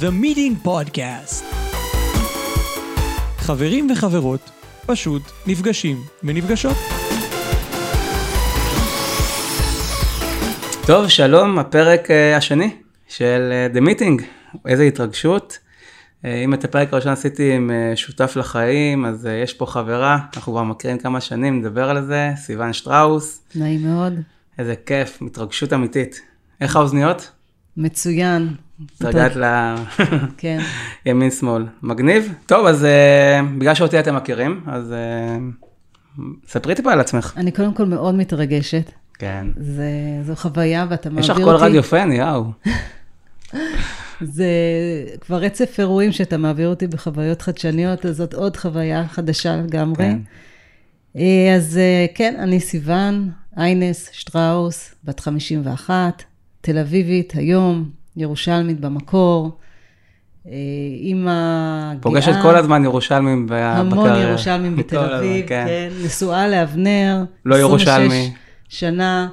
[0.00, 1.44] The Meeting Podcast.
[3.38, 4.50] חברים וחברות
[4.86, 6.76] פשוט נפגשים ונפגשות.
[10.86, 12.76] טוב, שלום, הפרק אה, השני
[13.08, 14.22] של אה, The Meeting,
[14.66, 15.58] איזה התרגשות.
[16.24, 20.62] אה, אם את הפרק הראשון עשיתי עם שותף לחיים, אז יש פה חברה, אנחנו כבר
[20.62, 24.12] מכירים כמה שנים, נדבר על זה, סיוון שטראוס, נעים מאוד.
[24.58, 26.20] איזה כיף, התרגשות אמיתית.
[26.60, 27.30] איך האוזניות?
[27.76, 28.67] מצוין.
[28.94, 29.32] התרגעת
[30.36, 30.58] כן.
[31.06, 31.66] לימין שמאל.
[31.82, 32.34] מגניב?
[32.46, 35.38] טוב, אז אה, בגלל שאותי אתם מכירים, אז אה,
[36.48, 37.34] ספרי טיפה על עצמך.
[37.36, 38.90] אני קודם כל מאוד מתרגשת.
[39.18, 39.46] כן.
[39.56, 39.90] זה,
[40.26, 41.42] זו חוויה ואתה מעביר יש אותי.
[41.42, 42.44] לך קול רדיופני, יאו.
[44.20, 44.46] זה
[45.20, 49.96] כבר רצף אירועים שאתה מעביר אותי בחוויות חדשניות, אז זאת עוד חוויה חדשה לגמרי.
[49.96, 50.18] כן.
[51.16, 51.80] אה, אז
[52.14, 56.22] כן, אני סיוון, איינס שטראוס, בת 51,
[56.60, 59.50] תל אביבית היום, ירושלמית במקור,
[60.46, 60.52] אה,
[61.00, 61.30] אימא
[61.92, 62.00] גאה.
[62.02, 64.28] פוגשת כל הזמן ירושלמים ב- המון בקריירה.
[64.30, 65.64] ירושלמים בתל אביב, כן.
[65.68, 65.88] כן.
[66.04, 67.24] נשואה לאבנר.
[67.44, 68.32] לא 26 ירושלמי.
[68.68, 69.28] שנה.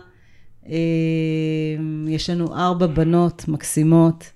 [0.69, 0.75] אה,
[2.07, 4.31] יש לנו ארבע בנות מקסימות,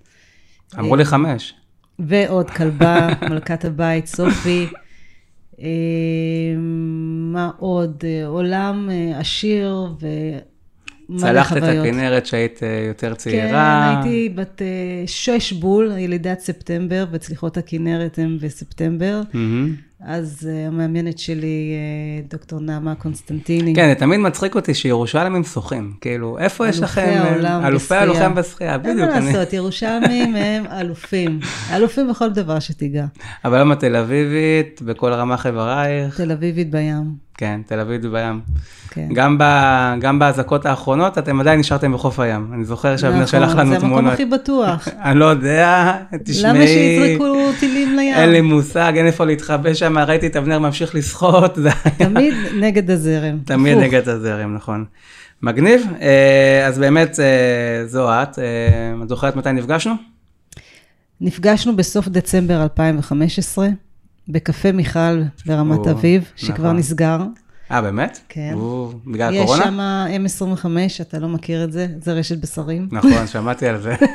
[0.79, 1.53] אמרו לי חמש.
[1.99, 4.67] ועוד כלבה, מלכת הבית, סופי.
[5.61, 5.65] אה,
[7.33, 8.03] מה עוד?
[8.03, 9.87] אה, עולם אה, עשיר
[11.17, 11.63] צלחת את.
[11.63, 13.89] הכנרת שהיית אה, יותר כן, צעירה.
[14.01, 14.67] הייתי בת אה,
[15.07, 19.21] שש בול, ילידת ספטמבר, וצליחות הכנרת הם בספטמבר.
[20.05, 21.73] אז uh, המאמנת שלי,
[22.29, 23.75] דוקטור נעמה קונסטנטיני.
[23.75, 25.93] כן, זה תמיד מצחיק אותי שירושלמים שוחים.
[26.01, 27.01] כאילו, איפה יש אלופי לכם...
[27.01, 28.01] אה, העולם אלופי בשחייה.
[28.01, 29.09] הלוחם בשחייה, אין בדיוק.
[29.09, 31.39] מה אני- לעשות, ירושלמים הם אלופים.
[31.73, 33.05] אלופים בכל דבר שתיגע.
[33.45, 36.17] אבל למה תל אביבית, בכל רמ"ח איברייך?
[36.17, 37.28] תל אביבית בים.
[37.39, 38.39] כן, תל אביב בים.
[38.89, 39.07] כן.
[39.13, 42.51] גם ב- גם באזעקות האחרונות, אתם עדיין נשארתם בחוף הים.
[42.53, 44.13] אני זוכר שאבנר שלח לנו נכון, זה המקום תמונות.
[44.13, 44.87] הכי בטוח.
[45.05, 46.53] אני לא יודע, תשמעי.
[46.53, 48.13] למה שיזרקו טילים לים?
[48.13, 51.57] אין לי מושג, אין איפה להתחבא שם, ראיתי את אבנר ממשיך לשחות,
[51.97, 53.37] תמיד נגד הזרם.
[53.45, 53.77] תמיד.
[53.77, 54.85] נגד הזרם, נכון.
[55.41, 59.93] מגניב, אה, אז באמת אה, זו את, אה, את זוכרת מתי נפגשנו?
[61.21, 63.67] נפגשנו בסוף דצמבר 2015,
[64.29, 66.77] בקפה מיכל ברמת או, אביב, שכבר נכון.
[66.77, 67.19] נסגר.
[67.71, 68.19] אה, באמת?
[68.29, 68.53] כן.
[68.53, 70.07] או, בגלל יש הקורונה?
[70.07, 70.65] שם M25,
[71.01, 72.87] אתה לא מכיר את זה, זה רשת בשרים.
[72.91, 73.95] נכון, שמעתי על זה.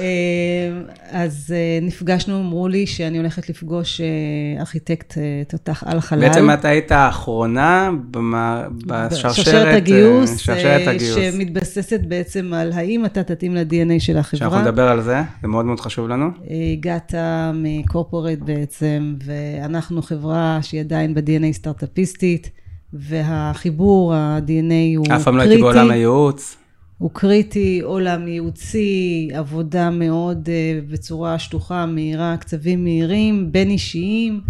[0.00, 4.06] אה, אז אה, נפגשנו, אמרו לי שאני הולכת לפגוש אה,
[4.60, 5.18] ארכיטקט
[5.48, 6.20] תותח על חלל.
[6.20, 7.90] בעצם את היית האחרונה
[8.86, 11.16] בשרשרת, שרשרת הגיוס, שרשרת הגיוס.
[11.16, 14.62] שמתבססת בעצם על האם אתה תתאים ל-DNA של שאנחנו החברה.
[14.62, 16.30] נדבר על זה, זה מאוד מאוד חשוב לנו.
[16.72, 17.14] הגעת
[17.54, 22.50] מקורפורט בעצם, ואנחנו חברה שהיא עדיין ב-DNA סטארט-אפיסטית,
[22.92, 25.20] והחיבור, ה-DNA הוא קריטי.
[25.20, 26.56] אף פעם לא הייתי בעולם הייעוץ.
[27.00, 34.40] הוא קריטי, עולם ייעוצי, עבודה מאוד uh, בצורה שטוחה, מהירה, קצבים מהירים, בין אישיים,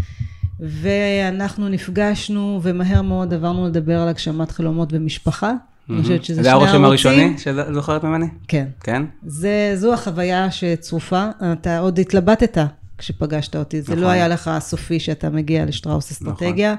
[0.60, 5.52] ואנחנו נפגשנו, ומהר מאוד עברנו לדבר על הגשמת חלומות במשפחה.
[5.90, 6.84] אני חושבת שזה זה שני הרושם ערוצים.
[6.84, 8.26] הראשוני שאת זוכרת ממני?
[8.48, 8.66] כן.
[8.80, 9.02] כן?
[9.26, 11.28] זה, זו החוויה שצרופה.
[11.52, 12.58] אתה עוד התלבטת
[12.98, 14.04] כשפגשת אותי, זה נכון.
[14.04, 16.74] לא היה לך סופי שאתה מגיע לשטראוס אסטרטגיה.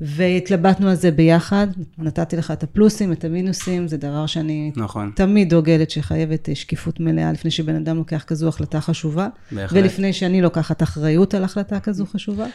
[0.00, 1.66] והתלבטנו על זה ביחד,
[1.98, 5.12] נתתי לך את הפלוסים, את המינוסים, זה דבר שאני נכון.
[5.14, 9.82] תמיד דוגלת שחייבת אה, שקיפות מלאה לפני שבן אדם לוקח כזו החלטה חשובה, בהחלט.
[9.82, 12.46] ולפני שאני לוקחת אחריות על החלטה כזו חשובה.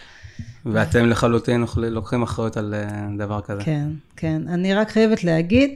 [0.66, 3.64] ואתם לחלוטין לוקחים אחריות על אה, דבר כזה.
[3.64, 4.42] כן, כן.
[4.48, 5.70] אני רק חייבת להגיד,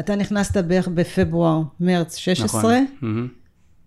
[0.00, 2.60] אתה נכנסת בערך בפברואר, מרץ 16.
[2.60, 3.28] נכון.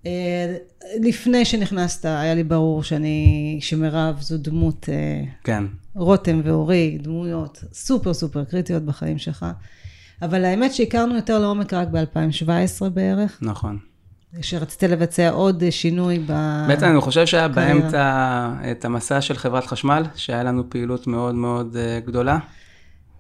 [0.05, 0.55] אה,
[0.99, 5.63] לפני שנכנסת, היה לי ברור שאני, שמירב זו דמות, אה, כן.
[5.95, 9.45] רותם ואורי, דמויות סופר סופר קריטיות בחיים שלך.
[10.21, 13.77] אבל האמת שהכרנו יותר לעומק רק ב-2017 בערך, נכון.
[14.41, 16.33] שרציתי לבצע עוד אה, שינוי ב...
[16.67, 17.47] בעצם אני חושב שהיה.
[17.47, 22.37] באמצע את המסע של חברת חשמל, שהיה לנו פעילות מאוד מאוד אה, גדולה.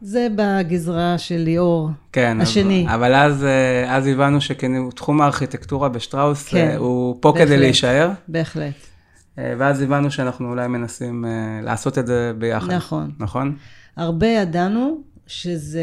[0.05, 2.37] זה בגזרה של ליאור, כן.
[2.41, 2.85] השני.
[2.87, 7.59] אבל, אבל אז, אה, אז הבנו שתחום הארכיטקטורה בשטראוס כן, אה, הוא פה כדי בהחלט.
[7.59, 8.73] להישאר, בהחלט.
[9.39, 11.25] אה, ואז הבנו שאנחנו אולי מנסים
[11.63, 12.71] לעשות את זה ביחד.
[12.73, 13.11] נכון.
[13.19, 13.55] נכון?
[13.97, 15.81] הרבה ידענו שזה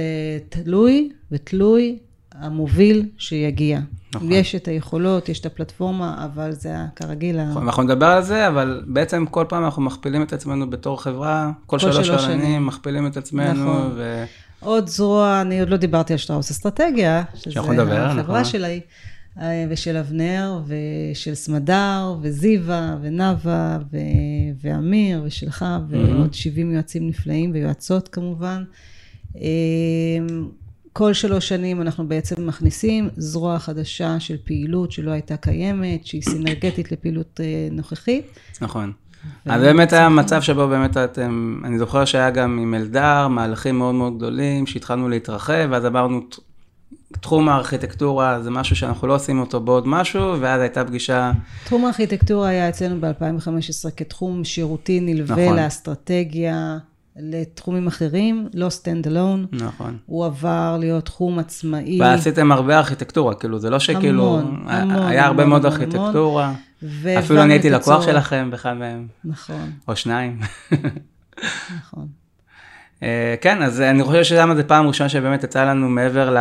[0.49, 1.99] תלוי ותלוי
[2.34, 3.81] המוביל שיגיע.
[4.14, 4.32] נכון.
[4.32, 7.38] יש את היכולות, יש את הפלטפורמה, אבל זה כרגיל.
[7.38, 11.02] ה- נכון, אנחנו נדבר על זה, אבל בעצם כל פעם אנחנו מכפילים את עצמנו בתור
[11.02, 12.67] חברה, כל כל שלוש שנים שנים.
[12.67, 13.93] מכפילים את עצמנו, נכון.
[13.96, 14.25] ו...
[14.61, 18.44] עוד זרוע, אני עוד לא דיברתי על שטראוס אסטרטגיה, שזה נדבר, החברה נכון.
[18.44, 18.81] שלי,
[19.40, 23.96] אה, ושל אבנר, ושל סמדר, וזיווה, ונאווה, ו-
[24.62, 28.64] ואמיר, ושלך, ועוד 70 יועצים נפלאים, ויועצות כמובן.
[30.93, 36.93] כל שלוש שנים אנחנו בעצם מכניסים זרוע חדשה של פעילות שלא הייתה קיימת, שהיא סינרגטית
[36.93, 38.27] לפעילות אה, נוכחית.
[38.61, 38.93] נכון.
[39.47, 43.94] אז באמת היה מצב שבו באמת אתם, אני זוכר שהיה גם עם אלדר, מהלכים מאוד
[43.94, 46.21] מאוד גדולים, שהתחלנו להתרחב, ואז אמרנו,
[47.21, 51.33] תחום הארכיטקטורה זה משהו שאנחנו לא עושים אותו בעוד משהו, ואז הייתה פגישה...
[51.65, 55.56] תחום הארכיטקטורה היה אצלנו ב-2015 כתחום שירותי נלווה נכון.
[55.59, 56.79] לאסטרטגיה,
[57.17, 59.46] לתחומים אחרים, לא stand alone.
[59.53, 59.97] נכון.
[60.06, 62.00] הוא עבר להיות תחום עצמאי.
[62.00, 64.38] ועשיתם הרבה ארכיטקטורה, כאילו, זה לא שכאילו...
[64.38, 65.03] המון, המון.
[65.06, 66.55] היה הרבה מאוד ארכיטקטורה.
[67.19, 69.06] אפילו אני הייתי לקוח שלכם באחד מהם.
[69.25, 69.70] נכון.
[69.88, 70.41] או שניים.
[71.79, 72.21] נכון.
[73.02, 76.37] אה, כן, אז אני חושב שזו זה פעם ראשונה שבאמת יצא לנו מעבר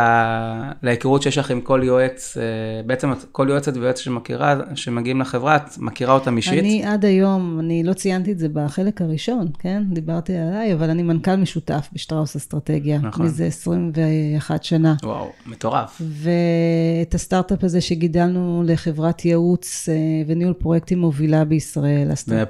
[0.82, 2.42] להיכרות שיש לך עם כל יועץ, אה,
[2.86, 6.58] בעצם כל יועצת ויועץ שמכירה, שמגיעים לחברה, את מכירה אותם אישית?
[6.58, 9.82] אני עד היום, אני לא ציינתי את זה בחלק הראשון, כן?
[9.92, 12.98] דיברתי עליי, אבל אני מנכ"ל משותף בשטראוס אסטרטגיה.
[12.98, 13.26] נכון.
[13.26, 14.94] מזה 21 שנה.
[15.02, 16.02] וואו, מטורף.
[16.08, 19.94] ואת הסטארט-אפ הזה שגידלנו לחברת ייעוץ אה,
[20.26, 22.42] וניהול פרויקטים מובילה בישראל, אסטרטגי,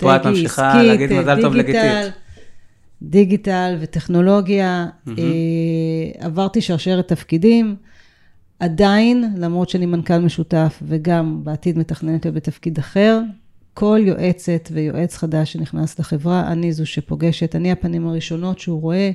[0.46, 2.21] עסקית, ופה
[3.02, 5.10] דיגיטל וטכנולוגיה, mm-hmm.
[6.18, 7.76] עברתי שרשרת תפקידים.
[8.58, 13.20] עדיין, למרות שאני מנכ"ל משותף וגם בעתיד מתכננת להיות בתפקיד אחר,
[13.74, 19.10] כל יועצת ויועץ חדש שנכנס לחברה, אני זו שפוגשת, אני הפנים הראשונות שהוא רואה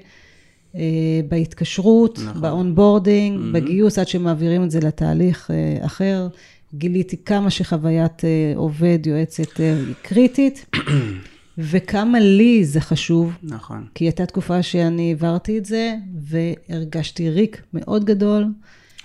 [0.75, 0.81] אה,
[1.29, 2.41] בהתקשרות, נכון.
[2.41, 3.53] ב onboarding, mm-hmm.
[3.53, 6.27] בגיוס, עד שמעבירים את זה לתהליך אה, אחר.
[6.73, 10.65] גיליתי כמה שחוויית אה, עובד, יועצת, אה, היא קריטית.
[11.57, 13.33] וכמה לי זה חשוב.
[13.43, 13.87] נכון.
[13.95, 18.45] כי הייתה תקופה שאני העברתי את זה, והרגשתי ריק מאוד גדול.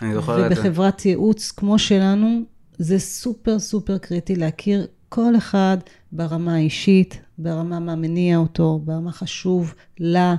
[0.02, 0.46] אני זוכר את זה.
[0.46, 2.42] ובחברת ייעוץ כמו שלנו,
[2.78, 5.76] זה סופר סופר קריטי להכיר כל אחד
[6.12, 10.34] ברמה האישית, ברמה מה מניע אותו, ברמה חשוב לה,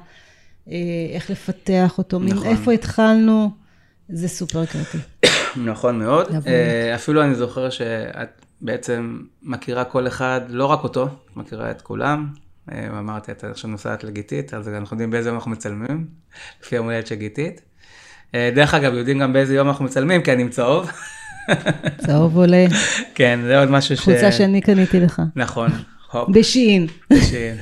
[0.70, 0.76] אה,
[1.14, 2.48] איך לפתח אותו, נכון.
[2.48, 3.50] איפה התחלנו,
[4.10, 4.98] זה סופר קריטי.
[5.66, 6.28] נכון מאוד.
[6.48, 12.28] אה, אפילו אני זוכר שאת בעצם מכירה כל אחד, לא רק אותו, מכירה את כולם.
[12.72, 16.08] אה, אמרתי, את עכשיו נוסעת לגיתית, אז אנחנו יודעים באיזה יום אנחנו מצלמים,
[16.64, 17.62] לפי יום הולדת של גיתית.
[18.36, 20.92] אה, דרך אגב, יודעים גם באיזה יום אנחנו מצלמים, כי אני עם צהוב.
[22.06, 22.66] צהוב עולה.
[23.16, 24.00] כן, זה עוד משהו ש...
[24.00, 25.22] חולצה שאני קניתי לך.
[25.36, 25.70] נכון.
[26.30, 26.88] בשין.
[27.10, 27.56] בשין.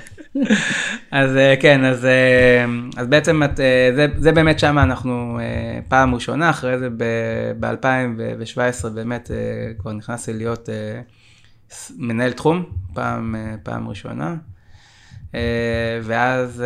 [1.12, 2.66] אז אה, כן, אז, אה,
[2.98, 5.40] אז בעצם את, אה, זה, זה באמת שם אנחנו
[5.88, 6.90] פעם ראשונה, אחרי זה
[7.60, 9.32] ב-2017 באמת
[9.78, 10.70] כבר נכנסתי להיות
[11.98, 14.36] מנהל תחום, פעם, פעם ראשונה.
[16.04, 16.64] ואז,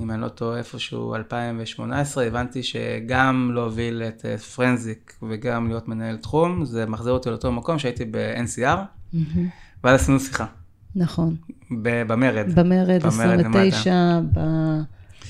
[0.00, 6.64] אם אני לא טועה, איפשהו 2018, הבנתי שגם להוביל את פרנזיק וגם להיות מנהל תחום,
[6.64, 8.78] זה מחזיר אותי לאותו מקום שהייתי ב-NCR,
[9.14, 9.38] mm-hmm.
[9.84, 10.46] ואז עשינו שיחה.
[10.96, 11.36] נכון.
[11.70, 12.46] במרד.
[12.54, 14.20] במרד, 29,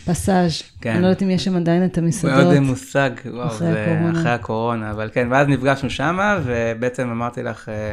[0.07, 0.63] בפסאז'.
[0.81, 0.91] כן.
[0.91, 2.45] אני לא יודעת אם יש שם עדיין את המסעדות.
[2.45, 4.21] מאוד מושג, וואו, אחרי זה הקורונה.
[4.21, 7.93] אחרי הקורונה, אבל כן, ואז נפגשנו שמה, ובעצם אמרתי לך אה,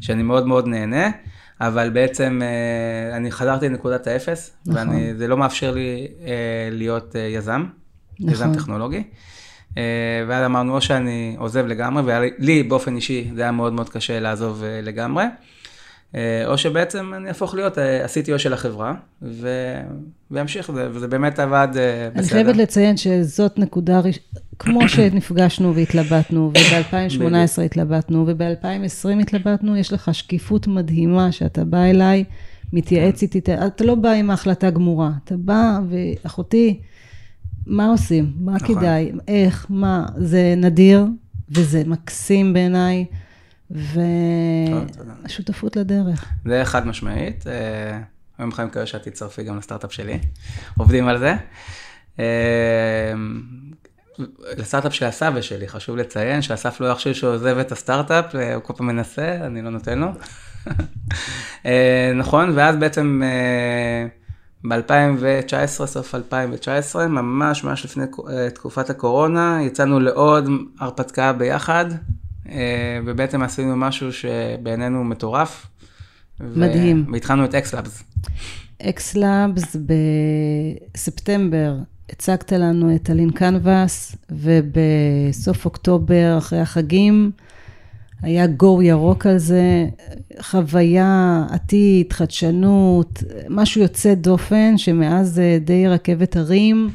[0.00, 1.10] שאני מאוד מאוד נהנה.
[1.60, 4.88] אבל בעצם אה, אני חזרתי לנקודת האפס, נכון.
[5.14, 6.32] וזה לא מאפשר לי אה,
[6.72, 7.64] להיות יזם,
[8.20, 8.32] נכון.
[8.32, 9.02] יזם טכנולוגי.
[10.28, 14.64] ואז אמרנו, או שאני עוזב לגמרי, ולי באופן אישי זה היה מאוד מאוד קשה לעזוב
[14.82, 15.24] לגמרי.
[16.14, 18.94] אה, או שבעצם אני אהפוך להיות ה-CTO אה, של החברה.
[20.30, 22.20] ואמשיך, וזה באמת עבד אה, בסדר.
[22.20, 24.00] אני חייבת לציין שזאת נקודה,
[24.58, 32.24] כמו שנפגשנו והתלבטנו, וב-2018 התלבטנו, וב-2020 התלבטנו, יש לך שקיפות מדהימה שאתה בא אליי,
[32.72, 36.80] מתייעץ איתי, אתה לא בא עם החלטה גמורה, אתה בא ואחותי,
[37.66, 38.32] מה עושים?
[38.40, 38.76] מה נכון.
[38.76, 39.12] כדאי?
[39.28, 39.66] איך?
[39.70, 40.06] מה?
[40.16, 41.06] זה נדיר,
[41.50, 43.04] וזה מקסים בעיניי.
[43.70, 46.24] והשותפות לדרך.
[46.44, 47.46] זה חד משמעית.
[47.46, 48.00] אה,
[48.38, 50.18] היום חיים כאלה שאת תצטרפי גם לסטארט-אפ שלי.
[50.78, 51.34] עובדים על זה.
[52.18, 53.12] אה,
[54.56, 58.62] לסטארט-אפ של הסבא שלי, חשוב לציין שאסף לא יחשוב שהוא עוזב את הסטארט-אפ, אה, הוא
[58.62, 60.08] כל פעם מנסה, אני לא נותן לו.
[62.14, 63.22] נכון, ואז בעצם
[64.68, 68.04] ב-2019, סוף 2019, ממש ממש לפני
[68.54, 70.48] תקופת הקורונה, יצאנו לעוד
[70.80, 71.84] הרפתקה ביחד,
[73.04, 75.66] ובעצם עשינו משהו שבעינינו מטורף.
[76.40, 77.06] מדהים.
[77.12, 78.02] והתחלנו את XLabs.
[78.82, 79.76] XLabs
[80.94, 81.74] בספטמבר
[82.12, 87.30] הצגת לנו את ה lean canvas, ובסוף אוקטובר, אחרי החגים,
[88.22, 89.86] היה go ירוק על זה,
[90.40, 96.90] חוויה עתיד, חדשנות, משהו יוצא דופן, שמאז די רכבת הרים.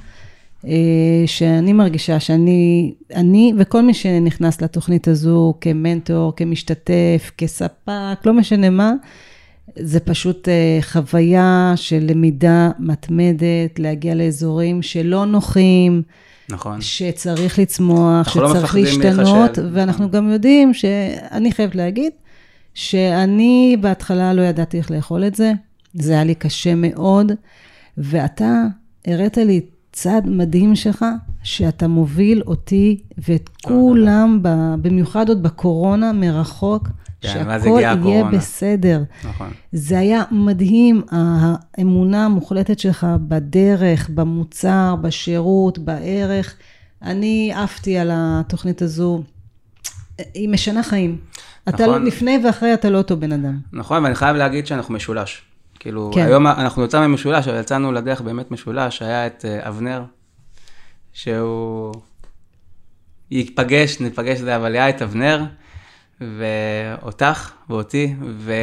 [0.67, 8.69] אה, שאני מרגישה שאני, אני וכל מי שנכנס לתוכנית הזו כמנטור, כמשתתף, כספק, לא משנה
[8.69, 8.93] מה,
[9.75, 16.01] זה פשוט אה, חוויה של למידה מתמדת, להגיע לאזורים שלא נוחים,
[16.49, 16.81] נכון.
[16.81, 19.69] שצריך לצמוח, לא שצריך מפחדים להשתנות, להיכשל.
[19.73, 22.11] ואנחנו גם יודעים שאני חייבת להגיד,
[22.73, 25.51] שאני בהתחלה לא ידעתי איך לאכול את זה,
[25.93, 27.31] זה היה לי קשה מאוד,
[27.97, 28.63] ואתה
[29.07, 29.61] הראת לי
[29.91, 31.05] צד מדהים שלך,
[31.43, 36.88] שאתה מוביל אותי ואת כולם, ב- במיוחד עוד בקורונה, מרחוק,
[37.21, 38.38] כן, שהכל יהיה הקורונה.
[38.38, 39.03] בסדר.
[39.24, 39.50] נכון.
[39.71, 46.55] זה היה מדהים, האמונה המוחלטת שלך בדרך, במוצר, בשירות, בערך.
[47.01, 49.24] אני עפתי על התוכנית הזו.
[50.33, 51.17] היא משנה חיים.
[51.69, 52.05] אתה נכון.
[52.05, 53.60] לפני ואחרי אתה לא אותו בן אדם.
[53.74, 55.41] נכון, ואני חייב להגיד שאנחנו משולש.
[55.81, 56.25] כאילו, כן.
[56.25, 60.03] היום אנחנו יצאנו ממשולש, אבל יצאנו לדרך באמת משולש, היה את אה, אבנר,
[61.13, 61.93] שהוא
[63.31, 65.43] ייפגש, ניפגש זה, אבל היה את אבנר,
[66.21, 68.53] ואותך ואותי, ו...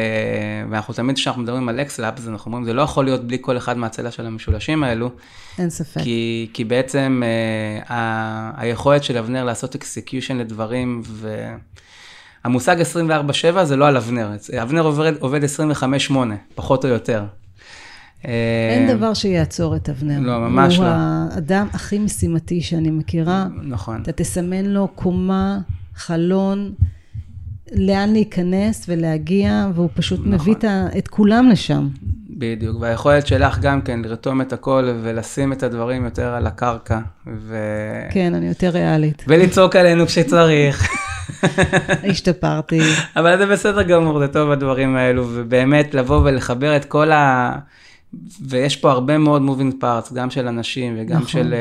[0.70, 3.78] ואנחנו תמיד כשאנחנו מדברים על XLabs, אנחנו אומרים, זה לא יכול להיות בלי כל אחד
[3.78, 5.10] מהצלע של המשולשים האלו,
[5.58, 6.00] אין ספק.
[6.00, 11.02] כי, כי בעצם אה, ה, היכולת של אבנר לעשות execution לדברים,
[12.48, 14.30] והמושג 24/7 זה לא על אבנר,
[14.62, 16.14] אבנר עובד, עובד 25/8,
[16.54, 17.24] פחות או יותר.
[18.26, 18.32] אה,
[18.70, 20.20] אין דבר שיעצור את אבנר.
[20.20, 20.90] לא, ממש הוא לא.
[20.90, 23.46] האדם הכי משימתי שאני מכירה.
[23.62, 25.58] נכון, אתה תסמן לו קומה,
[25.94, 26.72] חלון,
[27.72, 30.32] לאן להיכנס ולהגיע, והוא פשוט נכון.
[30.32, 30.54] מביא
[30.98, 31.88] את כולם לשם.
[32.30, 37.56] בדיוק, והיכולת שלך גם כן לרתום את הכל ולשים את הדברים יותר על הקרקע, ו...
[38.10, 39.24] כן, אני יותר ריאלית.
[39.28, 40.88] ולצעוק עלינו כשצריך.
[42.10, 42.80] השתפרתי.
[43.16, 47.52] אבל זה בסדר גמור, זה טוב הדברים האלו, ובאמת לבוא ולחבר את כל ה...
[48.48, 51.28] ויש פה הרבה מאוד moving parts, גם של אנשים וגם נכון.
[51.28, 51.54] של...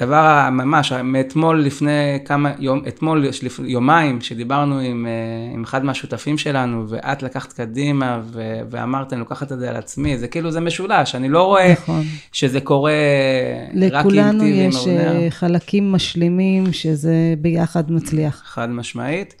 [0.00, 3.24] דבר ממש, מאתמול לפני כמה, יום, אתמול,
[3.64, 9.52] יומיים, שדיברנו עם, אה, עם אחד מהשותפים שלנו, ואת לקחת קדימה ו- ואמרת, אני לוקחת
[9.52, 12.02] את זה על עצמי, זה כאילו, זה משולש, אני לא רואה נכון.
[12.32, 14.86] שזה קורה רק עם לכולנו טיב עם יש.
[14.88, 18.42] אה, חלקים משלימים שזה ביחד מצליח.
[18.44, 19.34] חד משמעית.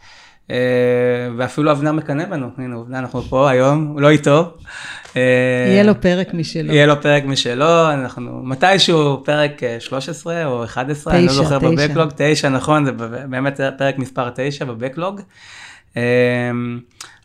[0.50, 0.56] אה,
[1.36, 4.54] ואפילו אבנר מקנא בנו, הנה עובדה, אנחנו פה היום, הוא לא איתו.
[5.16, 6.72] אה, יהיה לו פרק משלו.
[6.72, 11.68] יהיה לו פרק משלו, אנחנו מתישהו פרק אה, 13 או 11, אני לא זוכר תשע.
[11.68, 12.92] בבקלוג, 9 נכון, זה
[13.28, 15.20] באמת פרק מספר 9 בבקלוג.
[15.96, 16.02] אה,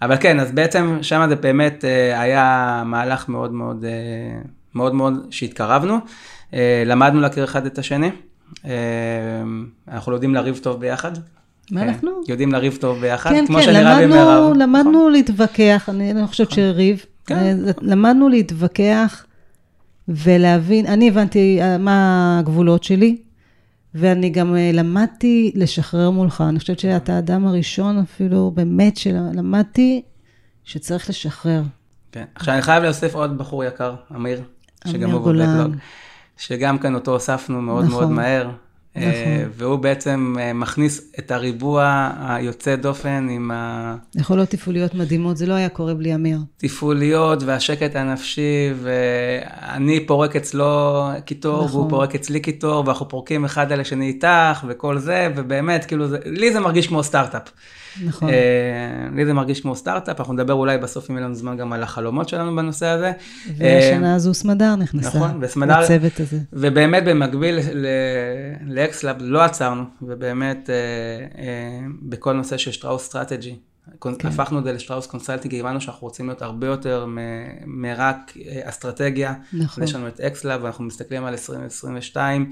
[0.01, 4.41] אבל כן, אז בעצם שם זה באמת אה, היה מהלך מאוד מאוד, אה,
[4.75, 5.97] מאוד מאוד שהתקרבנו,
[6.53, 8.11] אה, למדנו להכיר אחד את השני,
[8.65, 8.71] אה,
[9.87, 11.11] אנחנו לא יודעים לריב טוב ביחד.
[11.71, 12.09] מה כן, אנחנו?
[12.27, 14.43] יודעים לריב טוב ביחד, כן, כמו כן, עם למדנו, מירב.
[14.43, 14.59] נכון.
[14.59, 17.05] למדנו להתווכח, אני לא חושבת שריב.
[17.25, 17.35] כן.
[17.35, 19.25] אה, למדנו להתווכח
[20.07, 23.17] ולהבין, אני הבנתי אה, מה הגבולות שלי,
[23.95, 26.43] ואני גם אה, למדתי לשחרר מולך.
[26.49, 30.01] אני חושבת שאתה האדם הראשון אפילו, באמת, שלמדתי
[30.63, 31.63] שצריך לשחרר.
[32.11, 32.25] כן.
[32.35, 34.41] עכשיו אני חייב להוסיף עוד בחור יקר, אמיר,
[34.87, 35.57] שגם הוא גולן.
[35.57, 35.75] בבקלוג,
[36.37, 37.99] שגם כאן אותו הוספנו מאוד נכון.
[37.99, 38.49] מאוד מהר.
[38.95, 39.07] נכון.
[39.09, 43.51] אה, והוא בעצם אה, מכניס את הריבוע היוצא דופן עם
[44.15, 46.39] יכולות תפעוליות מדהימות, זה לא היה קורה בלי אמיר.
[46.57, 51.79] הטיפוליות והשקט הנפשי, ואני פורק אצלו קיטור, נכון.
[51.79, 56.17] והוא פורק אצלי קיטור, ואנחנו פורקים אחד על השני איתך, וכל זה, ובאמת, כאילו, זה,
[56.25, 57.51] לי זה מרגיש כמו סטארט-אפ.
[58.03, 58.29] נכון.
[58.29, 58.35] אה,
[59.15, 61.83] לי זה מרגיש כמו סטארט-אפ, אנחנו נדבר אולי בסוף, אם יהיה לנו זמן, גם על
[61.83, 63.11] החלומות שלנו בנושא הזה.
[63.57, 65.07] והשנה הזו סמדר נכנסה.
[65.07, 66.37] נכון, וסמדר- לצוות הזה.
[66.53, 67.59] ובאמת במקביל
[68.67, 70.75] ל XLab לא עצרנו, ובאמת אה,
[71.43, 71.47] אה,
[72.01, 73.55] בכל נושא של שטראוס Strategy.
[74.19, 74.27] כן.
[74.27, 77.17] הפכנו את זה לשטראוס Consulting, הבנו שאנחנו רוצים להיות הרבה יותר מ-
[77.65, 78.15] מרק
[78.47, 79.33] אה, אסטרטגיה.
[79.53, 79.83] נכון.
[79.83, 82.51] יש לנו את XLab, ואנחנו מסתכלים על 2022.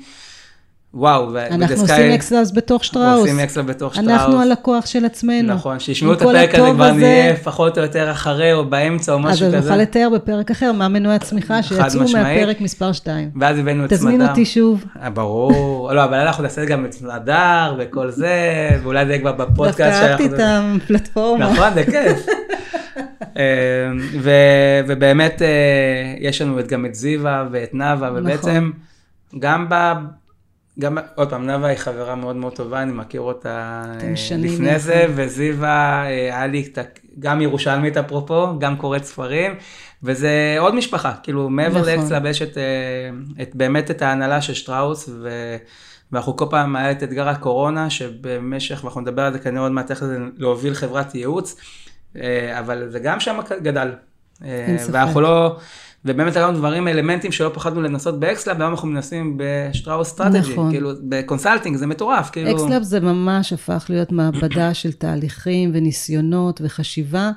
[0.95, 3.19] וואו, ו- אנחנו עושים Sky- אקסלאס בתוך אנחנו שטראוס.
[3.21, 4.09] עושים אקסלאב בתוך שטראוס.
[4.11, 5.53] אנחנו הלקוח של עצמנו.
[5.53, 9.23] נכון, שישמעו את הפרק הזה כבר נהיה פחות או יותר אחרי או באמצע או אז
[9.25, 9.57] משהו כזה.
[9.59, 12.01] נוכל לתאר בפרק אחר מה מנועי הצמיחה שיצאו.
[12.13, 13.29] מהפרק מספר 2.
[13.39, 13.97] ואז הבאנו את סמדר.
[13.97, 14.83] תזמין אותי שוב.
[15.03, 18.37] אה, ברור, לא, אבל אנחנו נעשה גם את סמדר וכל זה,
[18.83, 19.79] ואולי זה יהיה כבר בפודקאסט.
[19.79, 21.51] דווקא אהבתי שאנחנו- את הפלטפורמה.
[21.51, 22.25] נכון, זה כיף.
[24.23, 24.31] ו-
[24.87, 25.47] ובאמת אה,
[26.19, 28.17] יש לנו גם את זיווה ואת נאוה, נכון.
[28.17, 28.71] ובעצם
[29.39, 29.75] גם ב...
[30.79, 34.79] גם, עוד פעם, נאוה היא חברה מאוד מאוד טובה, אני מכיר אותה אה, לפני.
[34.79, 36.71] זה, וזיווה, אה, היה לי
[37.19, 39.55] גם ירושלמית אפרופו, גם קוראת ספרים,
[40.03, 41.93] וזה עוד משפחה, כאילו מעבר נכון.
[41.93, 42.63] ל XLab יש את, אה,
[43.41, 45.29] את, באמת את ההנהלה של שטראוס, ו...
[46.11, 49.91] ואנחנו כל פעם היה את אתגר הקורונה, שבמשך, ואנחנו נדבר על זה כנראה עוד מעט,
[49.91, 51.55] איך זה להוביל חברת ייעוץ,
[52.59, 53.91] אבל זה גם שם גדל.
[54.41, 54.89] אין ספק.
[54.93, 55.57] ואנחנו לא,
[56.05, 60.71] ובאמת היו דברים, אלמנטים שלא פחדנו לנסות ב XLab, והיום אנחנו מנסים בשטראוס Strategy, נכון.
[60.71, 62.51] כאילו ב consulting, זה מטורף, כאילו.
[62.51, 67.31] XLab זה ממש הפך להיות מעבדה של תהליכים וניסיונות וחשיבה,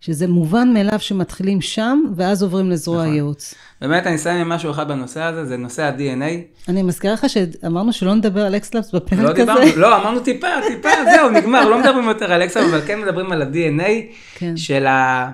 [0.00, 3.12] שזה מובן מאליו שמתחילים שם, ואז עוברים לזרוע נכון.
[3.12, 3.54] הייעוץ.
[3.80, 6.68] באמת, אני אסיים עם משהו אחד בנושא הזה, זה נושא ה-DNA.
[6.68, 9.34] אני מזכירה לך שאמרנו שלא נדבר על XLabs בפרק לא הזה.
[9.34, 13.32] דיברנו, לא, אמרנו טיפה, טיפה, זהו, נגמר, לא מדברים יותר על אקסל, אבל כן מדברים
[13.32, 13.88] על ה-DNA
[14.34, 14.56] כן.
[14.56, 15.30] של ה...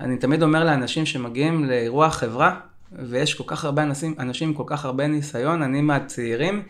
[0.00, 2.54] אני תמיד אומר לאנשים שמגיעים לאירוע חברה,
[2.92, 6.62] ויש כל כך הרבה אנשים, אנשים עם כל כך הרבה ניסיון, אני מהצעירים,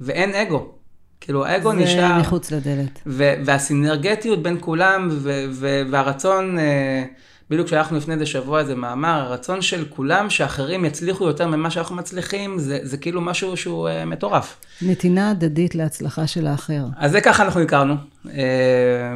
[0.00, 0.72] ואין אגו.
[1.20, 2.18] כאילו, האגו זה נשאר...
[2.18, 3.02] מחוץ לדלת.
[3.44, 5.08] והסינרגטיות בין כולם,
[5.90, 7.04] והרצון, אה,
[7.50, 11.96] בדיוק שלחנו לפני איזה שבוע איזה מאמר, הרצון של כולם שאחרים יצליחו יותר ממה שאנחנו
[11.96, 14.60] מצליחים, זה, זה כאילו משהו שהוא אה, מטורף.
[14.82, 16.84] נתינה הדדית להצלחה של האחר.
[16.96, 17.94] אז זה ככה אנחנו הכרנו,
[18.26, 18.40] אה,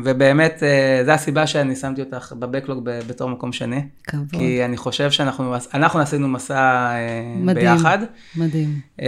[0.05, 3.83] ובאמת, אה, זו הסיבה שאני שמתי אותך בבקלוג ב- בתור מקום שני.
[4.07, 4.27] כבוד.
[4.31, 7.77] כי אני חושב שאנחנו אנחנו עשינו מסע אה, מדהים.
[7.77, 7.99] ביחד,
[8.37, 8.81] מדהים.
[9.01, 9.07] אה,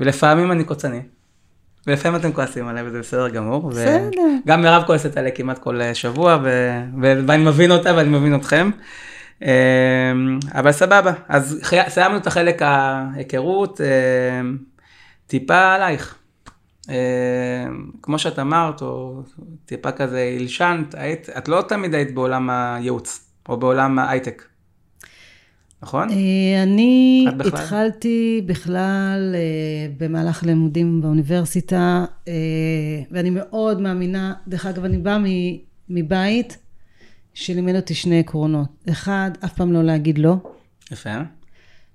[0.00, 1.00] ולפעמים אני קוצני.
[1.88, 3.64] ולפעמים אתם כועסים עליי וזה בסדר גמור.
[3.64, 4.22] ו- בסדר.
[4.46, 8.34] גם מירב כועסת עליי כמעט כל אה, שבוע, ו- ו- ואני מבין אותה ואני מבין
[8.34, 8.70] אתכם.
[9.42, 10.12] אה,
[10.54, 13.86] אבל סבבה, אז חי- סיימנו את החלק ההיכרות, אה,
[15.26, 16.14] טיפה עלייך.
[16.90, 16.94] אה,
[18.02, 19.22] כמו שאת אמרת, או
[19.66, 24.42] טיפה כזה הלשנת, היית, את לא תמיד היית בעולם הייעוץ, או בעולם ההייטק,
[25.82, 26.10] נכון?
[26.10, 27.60] אה, אני בכלל?
[27.60, 32.32] התחלתי בכלל אה, במהלך לימודים באוניברסיטה, אה,
[33.10, 35.18] ואני מאוד מאמינה, דרך אגב, אני באה
[35.88, 36.58] מבית
[37.34, 38.68] שלימד אותי שני עקרונות.
[38.90, 40.36] אחד, אף פעם לא להגיד לא,
[40.92, 41.10] יפה.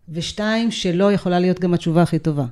[0.10, 2.46] ושתיים, שלא יכולה להיות גם התשובה הכי טובה.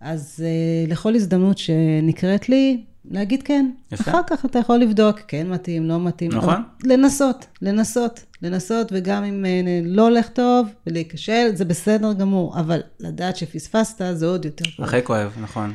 [0.00, 0.44] אז
[0.88, 3.70] לכל הזדמנות שנקראת לי, להגיד כן.
[3.92, 4.10] יפה.
[4.10, 6.32] אחר כך אתה יכול לבדוק, כן מתאים, לא מתאים.
[6.32, 6.62] נכון.
[6.84, 13.36] לנסות, לנסות, לנסות, וגם אם אה, לא הולך טוב ולהיכשל, זה בסדר גמור, אבל לדעת
[13.36, 14.84] שפספסת זה עוד יותר טוב.
[14.84, 15.72] הכי כואב, נכון.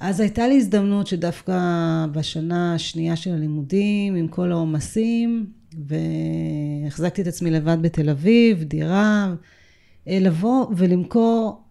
[0.00, 1.58] אז הייתה לי הזדמנות שדווקא
[2.12, 5.46] בשנה השנייה של הלימודים, עם כל העומסים,
[6.84, 9.34] והחזקתי את עצמי לבד בתל אביב, דירה,
[10.08, 11.63] אה, לבוא ולמכור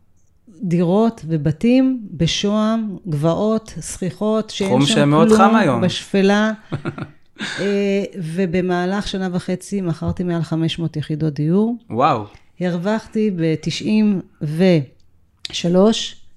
[0.62, 5.81] דירות ובתים בשוהם, גבעות, סכיחות, שאין שם כלום, חם היום.
[5.81, 6.51] בשפלה.
[7.60, 11.75] אה, ובמהלך שנה וחצי מכרתי מעל 500 יחידות דיור.
[11.89, 12.23] וואו,
[12.60, 14.45] הרווחתי ב-93